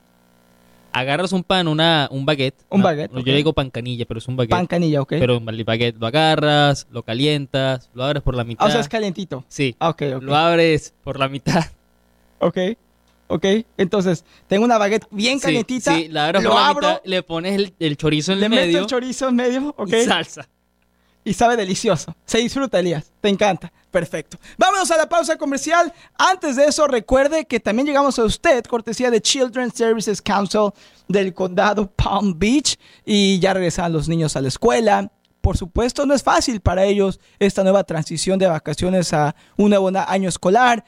[0.92, 2.54] Agarras un pan, una, un baguette.
[2.70, 4.50] Un una- baguette, Yo digo pan canilla, pero es un baguette.
[4.52, 5.14] Pan canilla, ¿ok?
[5.18, 8.64] Pero el baguette lo agarras, lo calientas, lo abres por la mitad.
[8.66, 9.44] Ah, o sea, es calientito.
[9.48, 9.74] Sí.
[9.80, 10.22] Ah, ok, ok.
[10.22, 11.64] Lo abres por la mitad.
[12.38, 12.58] Ok,
[13.28, 13.44] ok.
[13.76, 15.64] Entonces, tengo una baguette bien Sí.
[15.80, 18.86] Sí, la lo abro, le pones el, el chorizo en le el meto medio el
[18.86, 19.88] chorizo en medio, ok.
[19.88, 20.48] y salsa.
[21.24, 22.14] y sabe delicioso.
[22.24, 23.10] Se disfruta, Elías.
[23.20, 23.72] Te encanta.
[23.90, 24.38] Perfecto.
[24.58, 25.92] Vámonos a la pausa comercial.
[26.18, 30.70] Antes de eso, recuerde que también llegamos a usted, cortesía de Children's Services Council
[31.06, 32.76] del condado Palm Beach.
[33.04, 35.12] Y ya regresan los niños a la escuela.
[35.40, 39.90] Por supuesto, no es fácil para ellos esta nueva transición de vacaciones a un nuevo
[39.94, 40.84] año escolar.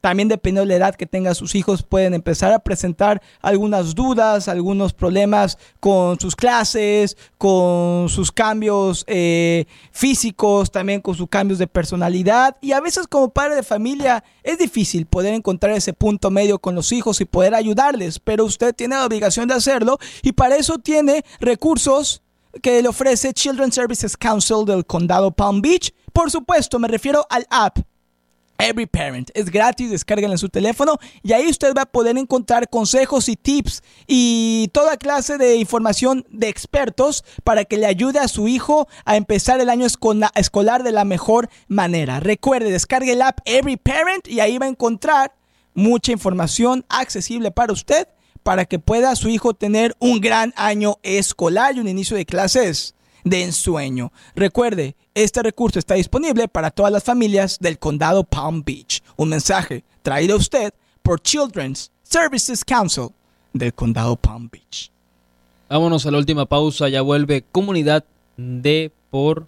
[0.00, 4.48] También dependiendo de la edad que tengan sus hijos, pueden empezar a presentar algunas dudas,
[4.48, 11.66] algunos problemas con sus clases, con sus cambios eh, físicos, también con sus cambios de
[11.66, 12.56] personalidad.
[12.62, 16.74] Y a veces como padre de familia es difícil poder encontrar ese punto medio con
[16.74, 20.78] los hijos y poder ayudarles, pero usted tiene la obligación de hacerlo y para eso
[20.78, 22.22] tiene recursos
[22.62, 25.92] que le ofrece Children's Services Council del condado Palm Beach.
[26.12, 27.78] Por supuesto, me refiero al app
[28.60, 29.30] Every Parent.
[29.34, 33.36] Es gratis, descárguenla en su teléfono y ahí usted va a poder encontrar consejos y
[33.36, 38.88] tips y toda clase de información de expertos para que le ayude a su hijo
[39.04, 42.20] a empezar el año escola- escolar de la mejor manera.
[42.20, 45.32] Recuerde, descargue el app Every Parent y ahí va a encontrar
[45.74, 48.08] mucha información accesible para usted
[48.42, 52.94] para que pueda su hijo tener un gran año escolar y un inicio de clases
[53.24, 54.12] de ensueño.
[54.34, 59.02] Recuerde, este recurso está disponible para todas las familias del condado Palm Beach.
[59.16, 63.08] Un mensaje traído a usted por Children's Services Council
[63.52, 64.90] del condado Palm Beach.
[65.68, 68.04] Vámonos a la última pausa, ya vuelve comunidad
[68.36, 69.46] de por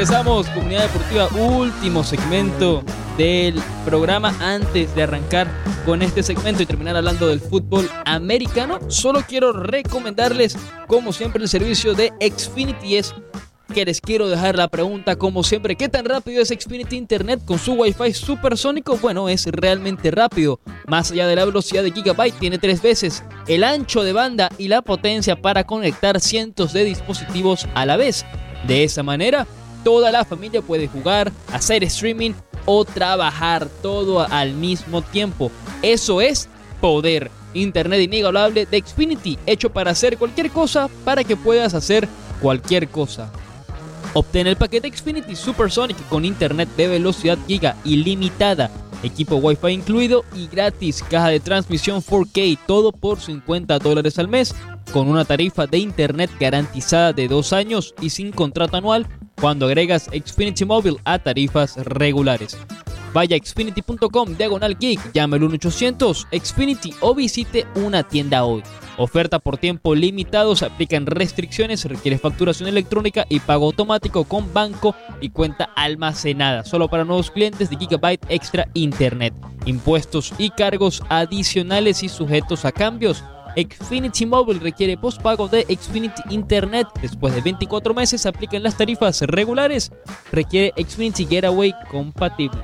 [0.00, 2.82] Regresamos, comunidad deportiva, último segmento
[3.18, 4.34] del programa.
[4.40, 5.46] Antes de arrancar
[5.84, 11.50] con este segmento y terminar hablando del fútbol americano, solo quiero recomendarles, como siempre, el
[11.50, 12.96] servicio de Xfinity.
[12.96, 13.14] Es
[13.74, 17.58] que les quiero dejar la pregunta, como siempre, ¿qué tan rápido es Xfinity Internet con
[17.58, 18.96] su Wi-Fi supersónico?
[18.96, 20.60] Bueno, es realmente rápido.
[20.86, 24.68] Más allá de la velocidad de Gigabyte, tiene tres veces el ancho de banda y
[24.68, 28.24] la potencia para conectar cientos de dispositivos a la vez.
[28.66, 29.46] De esa manera,
[29.84, 32.32] toda la familia puede jugar, hacer streaming
[32.64, 35.50] o trabajar todo al mismo tiempo.
[35.82, 36.48] Eso es
[36.80, 37.30] poder.
[37.52, 42.08] Internet inigualable de Xfinity, hecho para hacer cualquier cosa para que puedas hacer
[42.40, 43.32] cualquier cosa.
[44.14, 48.70] Obtén el paquete Xfinity Supersonic con internet de velocidad giga ilimitada,
[49.02, 54.54] equipo Wi-Fi incluido y gratis, caja de transmisión 4K, todo por 50 dólares al mes,
[54.92, 59.06] con una tarifa de internet garantizada de dos años y sin contrato anual
[59.40, 62.58] cuando agregas Xfinity Mobile a tarifas regulares.
[63.12, 68.62] Vaya a xfinity.com diagonal geek, llame al 1-800 Xfinity o visite una tienda hoy.
[68.98, 74.94] Oferta por tiempo limitado, se aplican restricciones, requiere facturación electrónica y pago automático con banco
[75.20, 76.64] y cuenta almacenada.
[76.64, 79.32] Solo para nuevos clientes de Gigabyte Extra Internet.
[79.64, 83.24] Impuestos y cargos adicionales y sujetos a cambios.
[83.56, 86.86] Xfinity Mobile requiere postpago de Xfinity Internet.
[87.00, 89.90] Después de 24 meses se aplican las tarifas regulares.
[90.32, 92.62] Requiere Xfinity Getaway compatible.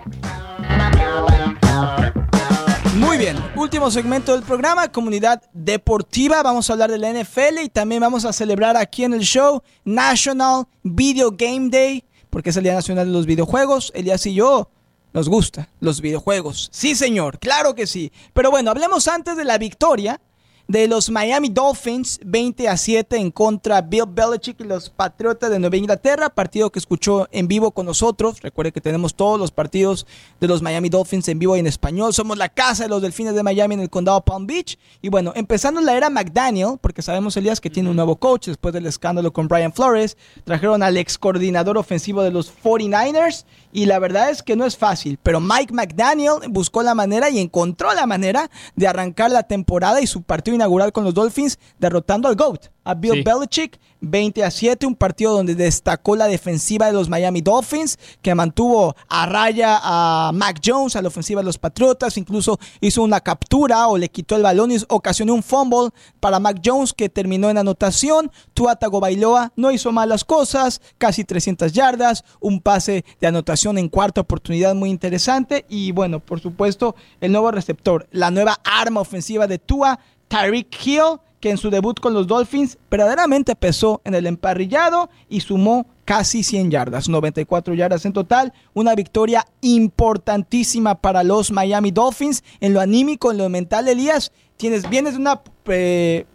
[2.96, 6.42] Muy bien, último segmento del programa, comunidad deportiva.
[6.42, 9.62] Vamos a hablar de la NFL y también vamos a celebrar aquí en el show
[9.84, 13.92] National Video Game Day, porque es el Día Nacional de los Videojuegos.
[13.94, 14.70] Elías y yo
[15.12, 16.68] nos gusta los videojuegos.
[16.72, 18.12] Sí, señor, claro que sí.
[18.32, 20.20] Pero bueno, hablemos antes de la victoria
[20.68, 25.60] de los Miami Dolphins 20 a 7 en contra Bill Belichick y los Patriotas de
[25.60, 28.40] Nueva Inglaterra, partido que escuchó en vivo con nosotros.
[28.40, 30.06] Recuerde que tenemos todos los partidos
[30.40, 32.12] de los Miami Dolphins en vivo y en español.
[32.12, 34.76] Somos la casa de los Delfines de Miami en el condado Palm Beach.
[35.02, 38.74] Y bueno, empezando la era McDaniel, porque sabemos Elías que tiene un nuevo coach después
[38.74, 43.98] del escándalo con Brian Flores, trajeron al ex coordinador ofensivo de los 49ers y la
[43.98, 48.06] verdad es que no es fácil, pero Mike McDaniel buscó la manera y encontró la
[48.06, 52.66] manera de arrancar la temporada y su partido inaugural con los Dolphins, derrotando al GOAT,
[52.84, 53.22] a Bill Sí.
[53.22, 58.34] Belichick, 20 a 7, un partido donde destacó la defensiva de los Miami Dolphins, que
[58.34, 63.20] mantuvo a raya a Mac Jones, a la ofensiva de los Patriotas, incluso hizo una
[63.20, 65.90] captura o le quitó el balón y ocasionó un fumble
[66.20, 68.30] para Mac Jones que terminó en anotación.
[68.54, 74.20] Tua Tagovailoa no hizo malas cosas, casi 300 yardas, un pase de anotación en cuarta
[74.20, 79.58] oportunidad muy interesante y bueno, por supuesto, el nuevo receptor, la nueva arma ofensiva de
[79.58, 79.98] Tua,
[80.28, 85.40] Tyreek Hill, que en su debut con los Dolphins verdaderamente pesó en el emparrillado y
[85.40, 92.42] sumó casi 100 yardas, 94 yardas en total, una victoria importantísima para los Miami Dolphins.
[92.60, 96.26] En lo anímico, en lo mental, Elías, tienes vienes de una eh,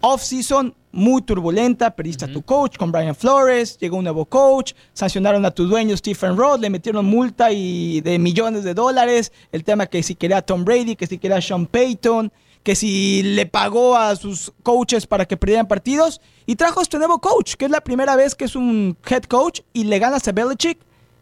[0.00, 5.44] off-season muy turbulenta, perdiste a tu coach con Brian Flores, llegó un nuevo coach, sancionaron
[5.44, 9.86] a tu dueño Stephen Roth, le metieron multa y de millones de dólares, el tema
[9.86, 12.30] que si quería a Tom Brady, que si quería a Sean Payton,
[12.64, 16.98] que si le pagó a sus coaches para que perdieran partidos y trajo a este
[16.98, 20.26] nuevo coach, que es la primera vez que es un head coach y le ganas
[20.26, 20.78] a Belichick,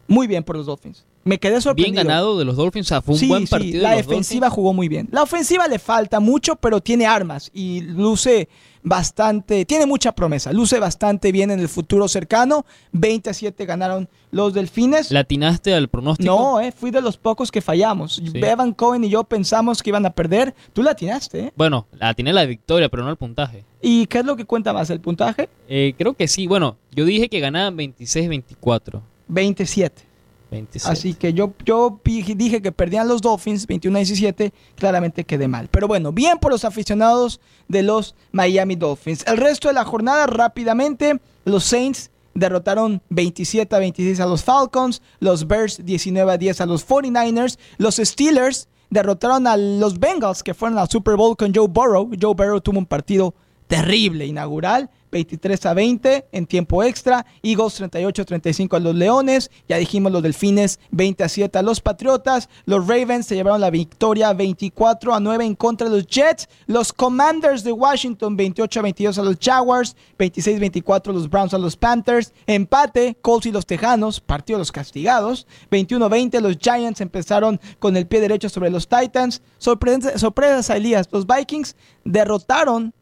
[0.07, 1.05] muy bien por los Dolphins.
[1.25, 2.03] Me quedé Bien sorprendido.
[2.03, 3.83] ganado de los Dolphins, o sea, fue un Sí, buen sí, partido.
[3.83, 4.55] la de los defensiva Dolphins.
[4.55, 5.07] jugó muy bien.
[5.11, 8.49] La ofensiva le falta mucho, pero tiene armas y luce
[8.83, 12.65] bastante, tiene mucha promesa, luce bastante bien en el futuro cercano.
[12.91, 15.11] 20 a 7 ganaron los Delfines.
[15.11, 16.35] ¿Le atinaste al pronóstico?
[16.35, 18.21] No, eh, fui de los pocos que fallamos.
[18.33, 20.53] Evan Cohen y yo pensamos que iban a perder.
[20.73, 21.53] Tú la atinaste, ¿eh?
[21.55, 23.63] Bueno, la atiné la victoria, pero no el puntaje.
[23.81, 24.89] ¿Y qué es lo que cuenta más?
[24.89, 25.49] ¿El puntaje?
[25.67, 26.47] Eh, creo que sí.
[26.47, 29.01] Bueno, yo dije que ganaban 26-24.
[29.27, 30.12] 27.
[30.53, 30.91] 27.
[30.91, 35.67] Así que yo, yo dije que perdían los Dolphins 21 a 17, claramente quedé mal.
[35.69, 39.25] Pero bueno, bien por los aficionados de los Miami Dolphins.
[39.27, 45.01] El resto de la jornada rápidamente, los Saints derrotaron 27 a 26 a los Falcons,
[45.19, 50.53] los Bears 19 a 10 a los 49ers, los Steelers derrotaron a los Bengals que
[50.53, 52.09] fueron al Super Bowl con Joe Burrow.
[52.19, 53.33] Joe Burrow tuvo un partido
[53.67, 59.51] terrible inaugural, 23 a 20 en tiempo extra, Eagles 38 a 35 a los Leones,
[59.69, 63.69] ya dijimos los Delfines 20 a 7 a los Patriotas, los Ravens se llevaron la
[63.69, 68.83] victoria 24 a 9 en contra de los Jets, los Commanders de Washington 28 a
[68.83, 73.51] 22 a los Jaguars, 26 a 24 los Browns a los Panthers, empate Colts y
[73.51, 78.19] los Tejanos, partido de los castigados, 21 a 20 los Giants empezaron con el pie
[78.19, 82.93] derecho sobre los Titans, sorpresa, sorpresas Elías, los Vikings derrotaron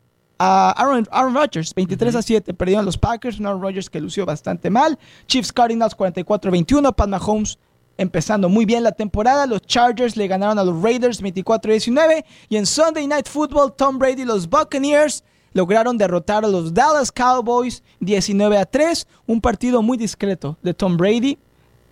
[0.44, 4.26] a Aaron, Aaron Rodgers, 23 a 7, perdieron los Packers, un Aaron Rodgers que lució
[4.26, 4.98] bastante mal.
[5.28, 7.60] Chiefs Cardinals 44 a 21, Pat Mahomes
[7.98, 9.46] empezando muy bien la temporada.
[9.46, 12.26] Los Chargers le ganaron a los Raiders 24 a 19.
[12.50, 15.24] Y en Sunday Night Football, Tom Brady y los Buccaneers
[15.54, 19.08] lograron derrotar a los Dallas Cowboys 19 a 3.
[19.28, 21.38] Un partido muy discreto de Tom Brady.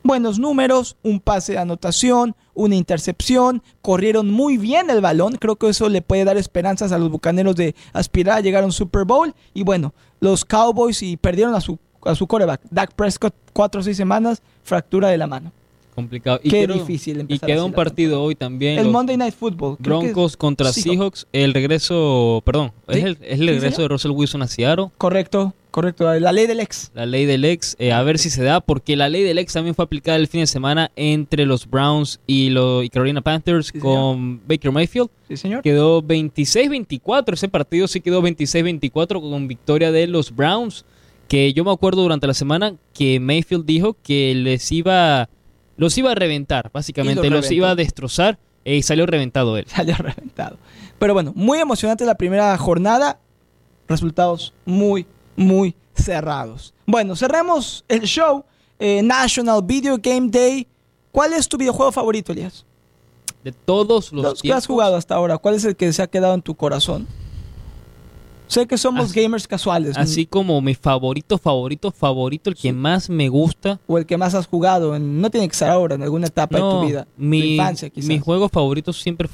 [0.02, 5.70] Buenos números, un pase de anotación, una intercepción, corrieron muy bien el balón, creo que
[5.70, 9.06] eso le puede dar esperanzas a los bucaneros de aspirar a llegar a un Super
[9.06, 9.34] Bowl.
[9.54, 13.84] Y bueno, los Cowboys y perdieron a su, a su coreback, Dak Prescott, cuatro o
[13.84, 15.54] seis semanas, fractura de la mano.
[16.00, 16.40] Complicado.
[16.42, 18.80] Qué quiero- difícil Y empezar quedó así un partido hoy también.
[18.80, 19.76] El Monday Night Football.
[19.80, 20.92] Broncos contra Seahawks.
[21.22, 21.28] Seahawks.
[21.34, 23.00] El regreso, perdón, Sí.
[23.00, 23.90] es el, es el regreso señor.
[23.90, 24.88] de Russell Wilson a Seattle.
[24.98, 26.92] Correcto, correcto, la ley del ex.
[26.94, 29.54] La ley del ex, eh, a ver si se da, porque la ley del ex
[29.54, 33.68] también fue aplicada el fin de semana entre los Browns y, los y Carolina Panthers
[33.68, 33.84] Sí, señor.
[33.86, 35.10] con Baker Mayfield.
[35.28, 35.62] Sí, señor.
[35.62, 40.86] Quedó 26-24, ese partido sí quedó 26-24 con victoria de los Browns,
[41.28, 45.30] que yo me acuerdo durante la semana que Mayfield dijo que les iba,
[45.80, 49.66] los iba a reventar, básicamente, los iba a destrozar eh, y salió reventado él.
[49.68, 50.58] salió reventado.
[51.00, 53.20] Pero bueno, muy emocionante la primera jornada.
[53.88, 56.74] Resultados muy, muy cerrados.
[56.86, 58.44] Bueno, cerremos el show.
[58.78, 60.68] eh, National Video Game Day.
[61.12, 62.66] ¿Cuál es tu videojuego favorito, Elías?
[63.44, 66.08] De todos los, Los que has jugado hasta ahora, ¿cuál es el que se ha
[66.08, 67.08] quedado en tu corazón?
[68.50, 69.96] Sé que somos Así- gamers casuales.
[69.96, 73.80] Así como mi favorito, favorito, favorito, el que más me gusta.
[73.88, 74.96] O el que más has jugado.
[74.96, 77.08] en- no tiene que ser ahora, en alguna etapa de tu vida.
[77.16, 78.08] mi, tu infancia, quizás.
[78.10, 79.30] mi juego favorito siempre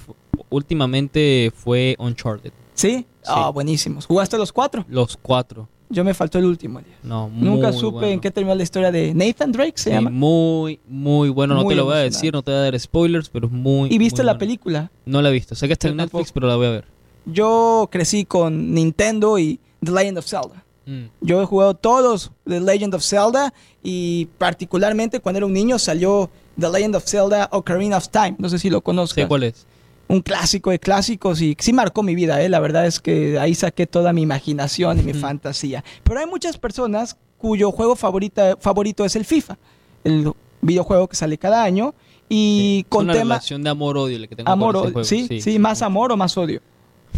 [0.49, 2.51] últimamente fue Uncharted.
[2.73, 3.05] ¿Sí?
[3.25, 4.05] Ah, buenísimos.
[4.05, 4.85] ¿Jugaste los cuatro?
[4.89, 5.67] Los cuatro.
[5.89, 6.81] Yo me faltó el último.
[7.03, 8.07] No, Nunca supe bueno.
[8.07, 10.09] en qué terminó la historia de Nathan Drake, se Sí, llama.
[10.09, 11.53] muy, muy bueno.
[11.53, 13.53] No Muy te lo voy a decir, no te voy a dar spoilers, pero es
[13.53, 13.93] muy.
[13.93, 14.39] ¿Y viste muy la bueno.
[14.39, 14.91] película?
[15.05, 15.53] No la he visto.
[15.55, 16.33] Sé que está Yo en Netflix, tampoco.
[16.33, 16.94] pero la voy a ver.
[17.25, 20.63] Yo crecí con Nintendo y The Legend of Zelda.
[20.85, 21.05] Mm.
[21.21, 23.53] Yo he jugado todos The Legend of Zelda
[23.83, 28.35] y particularmente cuando era un niño salió The Legend of Zelda Ocarina of Time.
[28.37, 29.23] No sé si lo conozcas.
[29.23, 29.65] Sé cuál es.
[30.07, 32.47] Un clásico de clásicos y sí marcó mi vida, ¿eh?
[32.47, 35.83] La verdad es que ahí saqué toda mi imaginación y mi fantasía.
[36.03, 39.57] Pero hay muchas personas cuyo juego favorita, favorito es el FIFA,
[40.03, 41.95] el videojuego que sale cada año
[42.29, 45.41] y Es con una tema relación de amor-odio la que tengo amor, ese juego, ¿Sí?
[45.41, 45.59] ¿Sí?
[45.59, 46.61] más amor o más odio.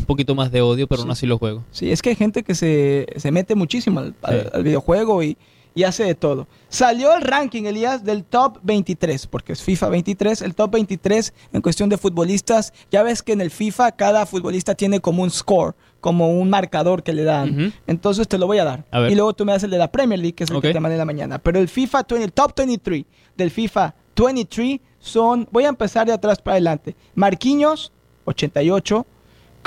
[0.08, 1.64] Poquito más de odio, pero aún así lo juego.
[1.72, 4.48] Sí, es que hay gente que se, se mete muchísimo al, al- Sí.
[4.54, 5.38] al videojuego y,
[5.76, 6.48] y hace de todo.
[6.70, 11.62] Salió el ranking, Elías, del top 23, porque es FIFA 23, el top 23 en
[11.62, 12.74] cuestión de futbolistas.
[12.90, 17.04] Ya ves que en el FIFA cada futbolista tiene como un score, como un marcador
[17.04, 17.74] que le dan.
[17.86, 18.86] Entonces te lo voy a dar.
[18.90, 19.08] A.
[19.10, 20.74] Y luego tú me das el de la Premier League, que es el que Ok.
[20.74, 21.38] te mandé en la mañana.
[21.38, 23.06] Pero el FIFA 20, el top 23
[23.36, 26.96] del FIFA 23 son, voy a empezar de atrás para adelante.
[27.14, 27.92] Marquinhos,
[28.26, 29.06] 88.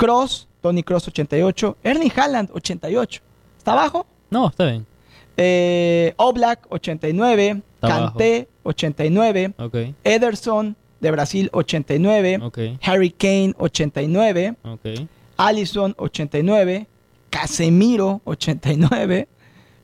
[0.01, 1.77] Cross, Tony Cross, 88.
[1.83, 3.21] Erling Haaland, 88.
[3.57, 4.07] ¿Está abajo?
[4.31, 4.87] No, está bien.
[5.37, 7.61] Eh, Oblak, 89.
[7.75, 9.53] Está Kanté, 89.
[9.59, 12.39] Ok, Ederson, de Brasil, 89.
[12.41, 14.55] ok, Harry Kane, 89.
[14.63, 15.07] ok.
[15.37, 16.87] Allison 89,
[17.29, 19.27] Casemiro 89,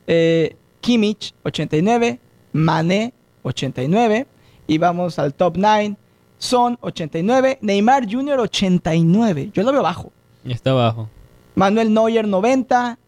[0.06, 2.20] eh, Kimmich 89,
[2.52, 3.12] Mané
[3.42, 4.26] 89
[4.66, 5.96] y vamos al top 9,
[6.38, 8.40] Son 89, Neymar Jr.
[8.40, 10.12] 89, yo lo veo bajo.
[10.44, 11.08] Está abajo.
[11.54, 12.98] Manuel Neuer 90,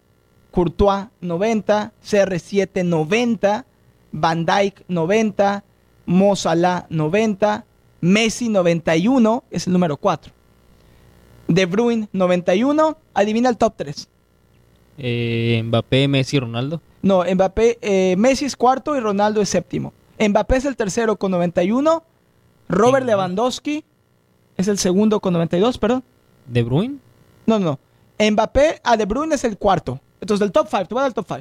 [0.51, 3.65] Courtois 90, CR7 90,
[4.13, 5.65] Van Dijk 90,
[6.07, 7.65] Mo Salah 90,
[8.01, 10.33] Messi 91, es el número 4.
[11.47, 14.09] De Bruyne 91, adivina el top 3.
[14.99, 16.81] Eh, Mbappé, Messi, Ronaldo.
[17.03, 19.93] No, Mbappé, eh, Messi es cuarto y Ronaldo es séptimo.
[20.19, 22.03] Mbappé es el tercero con 91,
[22.71, 23.09] Robert Sí.
[23.09, 23.85] Lewandowski
[24.57, 26.05] es el segundo con 92, perdón.
[26.47, 26.97] ¿De Bruyne?
[27.47, 27.79] No, no,
[28.19, 28.31] no.
[28.31, 30.01] Mbappé a De Bruyne es el cuarto.
[30.21, 31.41] Entonces del top 5, te voy a dar el top 5.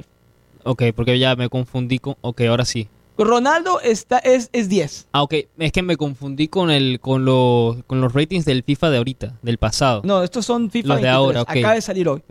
[0.64, 2.16] Ok, porque ya me confundí con...
[2.22, 2.88] Ok, ahora sí.
[3.18, 5.08] Ronaldo está, es, es 10.
[5.12, 5.34] Ah, ok.
[5.58, 9.34] Es que me confundí con el con, lo- con los ratings del FIFA de ahorita,
[9.42, 10.00] del pasado.
[10.04, 11.14] No, estos son FIFA Los de 23.
[11.14, 11.50] ahora, ok.
[11.50, 12.22] Acaba de salir hoy.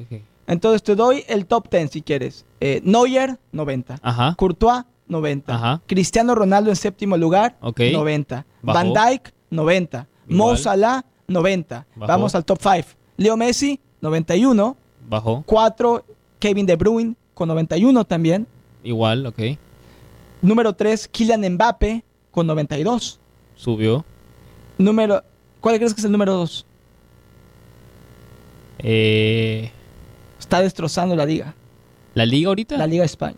[0.48, 2.44] Entonces te doy el top 10 si quieres.
[2.60, 4.00] Eh, Neuer, 90.
[4.02, 4.34] Ajá.
[4.36, 5.54] Courtois, 90.
[5.54, 5.82] Ajá.
[5.88, 7.82] Cristiano Ronaldo en séptimo lugar, Ok.
[7.92, 8.46] 90.
[8.62, 8.78] Bajó.
[8.78, 10.08] Van Dijk, 90.
[10.28, 10.56] Mo.
[10.56, 11.86] Salah, 90.
[11.96, 12.08] Bajó.
[12.08, 12.88] Vamos al top 5.
[13.18, 14.78] Leo Messi, 91.
[15.10, 15.44] Bajó.
[15.46, 16.06] 4,
[16.40, 18.48] Kevin De Bruyne, con 91 también.
[18.84, 19.40] Igual, ok.
[20.42, 23.20] Número 3, Kylian Mbappe, con 92.
[23.56, 24.06] Subió.
[24.78, 25.22] Número,
[25.60, 26.66] ¿Cuál crees que es el número 2?
[28.80, 29.72] Eh,
[30.40, 31.54] Está destrozando la liga.
[32.14, 32.78] ¿La Liga ahorita?
[32.78, 33.38] La Liga de España.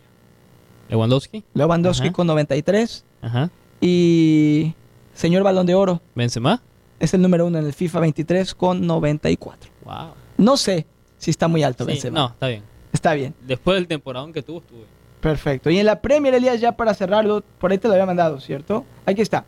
[0.91, 1.43] Lewandowski.
[1.55, 2.13] Lewandowski Ajá.
[2.13, 3.03] con 93.
[3.23, 3.49] Ajá.
[3.79, 4.73] Y
[5.15, 6.61] señor Balón de Oro Benzema.
[6.99, 9.71] es el número uno en el FIFA 23 con 94.
[9.85, 9.93] Wow.
[10.37, 10.85] No sé
[11.17, 12.19] si está muy alto Sí, Benzema.
[12.19, 12.63] no, está bien.
[12.93, 13.33] Está bien.
[13.47, 14.83] Después del temporadón que tuvo, estuve.
[15.21, 15.69] Perfecto.
[15.69, 18.85] Y en la Premier, Elías, ya para cerrarlo, por ahí te lo había mandado, ¿cierto?
[19.05, 19.45] Aquí está.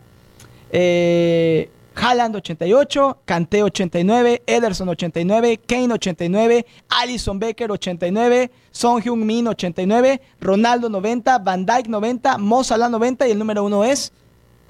[0.72, 10.20] Eh, Haaland 88, Kanté 89, Ederson 89, Kane 89, Alison Becker 89, Son Heung-min 89,
[10.42, 14.12] Ronaldo 90, Van Dijk 90, Mo Salah 90 y el número uno es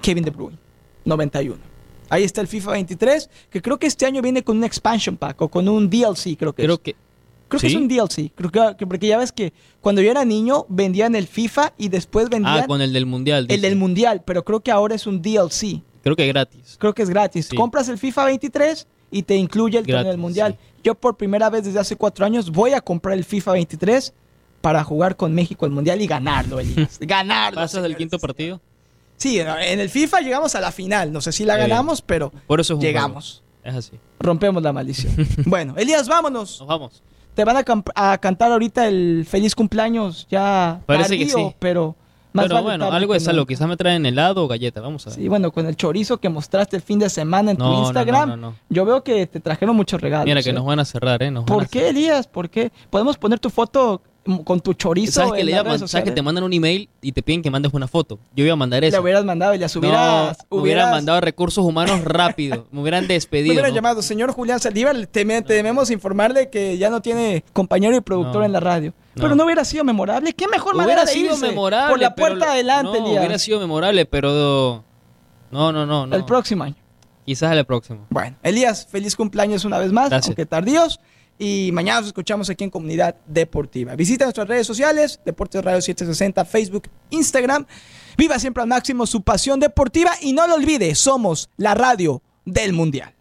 [0.02, 0.58] Kevin De Bruyne
[1.04, 1.58] 91.
[2.10, 5.40] Ahí está el FIFA 23, que creo que este año viene con un expansion pack
[5.42, 6.80] o con un DLC, creo que Creo es.
[6.80, 6.96] que.
[7.48, 8.30] Creo que es un DLC.
[8.34, 11.88] Creo que, que- porque ya ves que cuando yo era niño vendían el FIFA y
[11.88, 13.46] después vendían Ah, con el del Mundial.
[13.48, 15.82] el del Mundial, pero creo que ahora es un DLC.
[16.04, 16.76] Creo que gratis.
[16.78, 17.46] Creo que es gratis.
[17.46, 17.56] Sí.
[17.56, 20.56] Compras el FIFA 23 y te incluye el torneo del Mundial.
[20.60, 20.74] sí.
[20.84, 24.12] Yo por primera vez desde hace cuatro años voy a comprar el FIFA 23
[24.60, 26.98] para jugar con México el Mundial y ganarlo, Elías.
[27.00, 27.56] ganarlo.
[27.56, 28.60] ¿Pasas del quinto partido?
[29.16, 31.10] Sí, en el FIFA llegamos a la final.
[31.10, 33.42] No sé si la ganamos, pero Por eso es llegamos.
[33.62, 33.92] Es así.
[34.20, 35.14] Rompemos la maldición.
[35.46, 36.60] bueno, Elías, vámonos.
[36.60, 37.02] Nos vamos.
[37.34, 41.54] Te van a, cantar ahorita el feliz cumpleaños ya Parece que sí.
[41.58, 41.96] pero
[42.34, 43.38] más Pero vale bueno, algo salud.
[43.38, 43.48] nunca.
[43.48, 44.80] Quizás me traen helado o galleta.
[44.82, 45.18] Vamos a ver.
[45.18, 47.82] Sí, bueno, con el chorizo que mostraste el fin de semana en No, tu no,
[47.84, 48.56] Instagram, no, no, no.
[48.68, 50.26] yo veo que te trajeron muchos regalos.
[50.26, 50.52] Mira que ¿eh?
[50.52, 51.30] nos van a cerrar, ¿eh?
[51.30, 52.26] Nos ¿Por qué, Elías?
[52.26, 52.70] ¿Por qué?
[52.90, 54.02] Podemos poner tu foto
[54.44, 55.86] con tu chorizo ¿Sabes que le las llaman?
[55.86, 58.18] ¿Sabes que te mandan un email y te piden que mandes una foto?
[58.34, 58.96] Yo iba a mandar eso.
[58.96, 60.38] Le hubieras mandado y le no, hubieras...
[60.50, 62.66] me hubieran mandado recursos humanos rápido.
[62.72, 63.52] me hubieran Me despedido.
[63.52, 63.74] hubieran ¿no?
[63.76, 68.44] llamado, señor Julián Saldívar, teme- tememos informarle que ya no tiene compañero y productor No.
[68.46, 68.94] en la radio.
[69.14, 69.22] No.
[69.22, 70.32] Pero no hubiera sido memorable.
[70.32, 71.46] ¿Qué mejor Hubiera manera de sido irse?
[71.48, 71.90] memorable.
[71.92, 74.84] Por la puerta adelante, no, hubiera sido memorable, pero.
[75.50, 76.06] No, no, no.
[76.06, 76.16] no.
[76.16, 76.76] El próximo año.
[77.24, 78.06] Quizás el próximo.
[78.10, 80.28] Bueno, Elías, feliz cumpleaños una vez más, Gracias.
[80.28, 81.00] aunque tardíos.
[81.38, 83.96] Y mañana nos escuchamos aquí en Comunidad Deportiva.
[83.96, 87.66] Visita nuestras redes sociales, Deportes Radio 760, Facebook, Instagram.
[88.16, 92.72] Viva siempre al máximo su pasión deportiva y no lo olvide, somos la radio del
[92.72, 93.13] Mundial.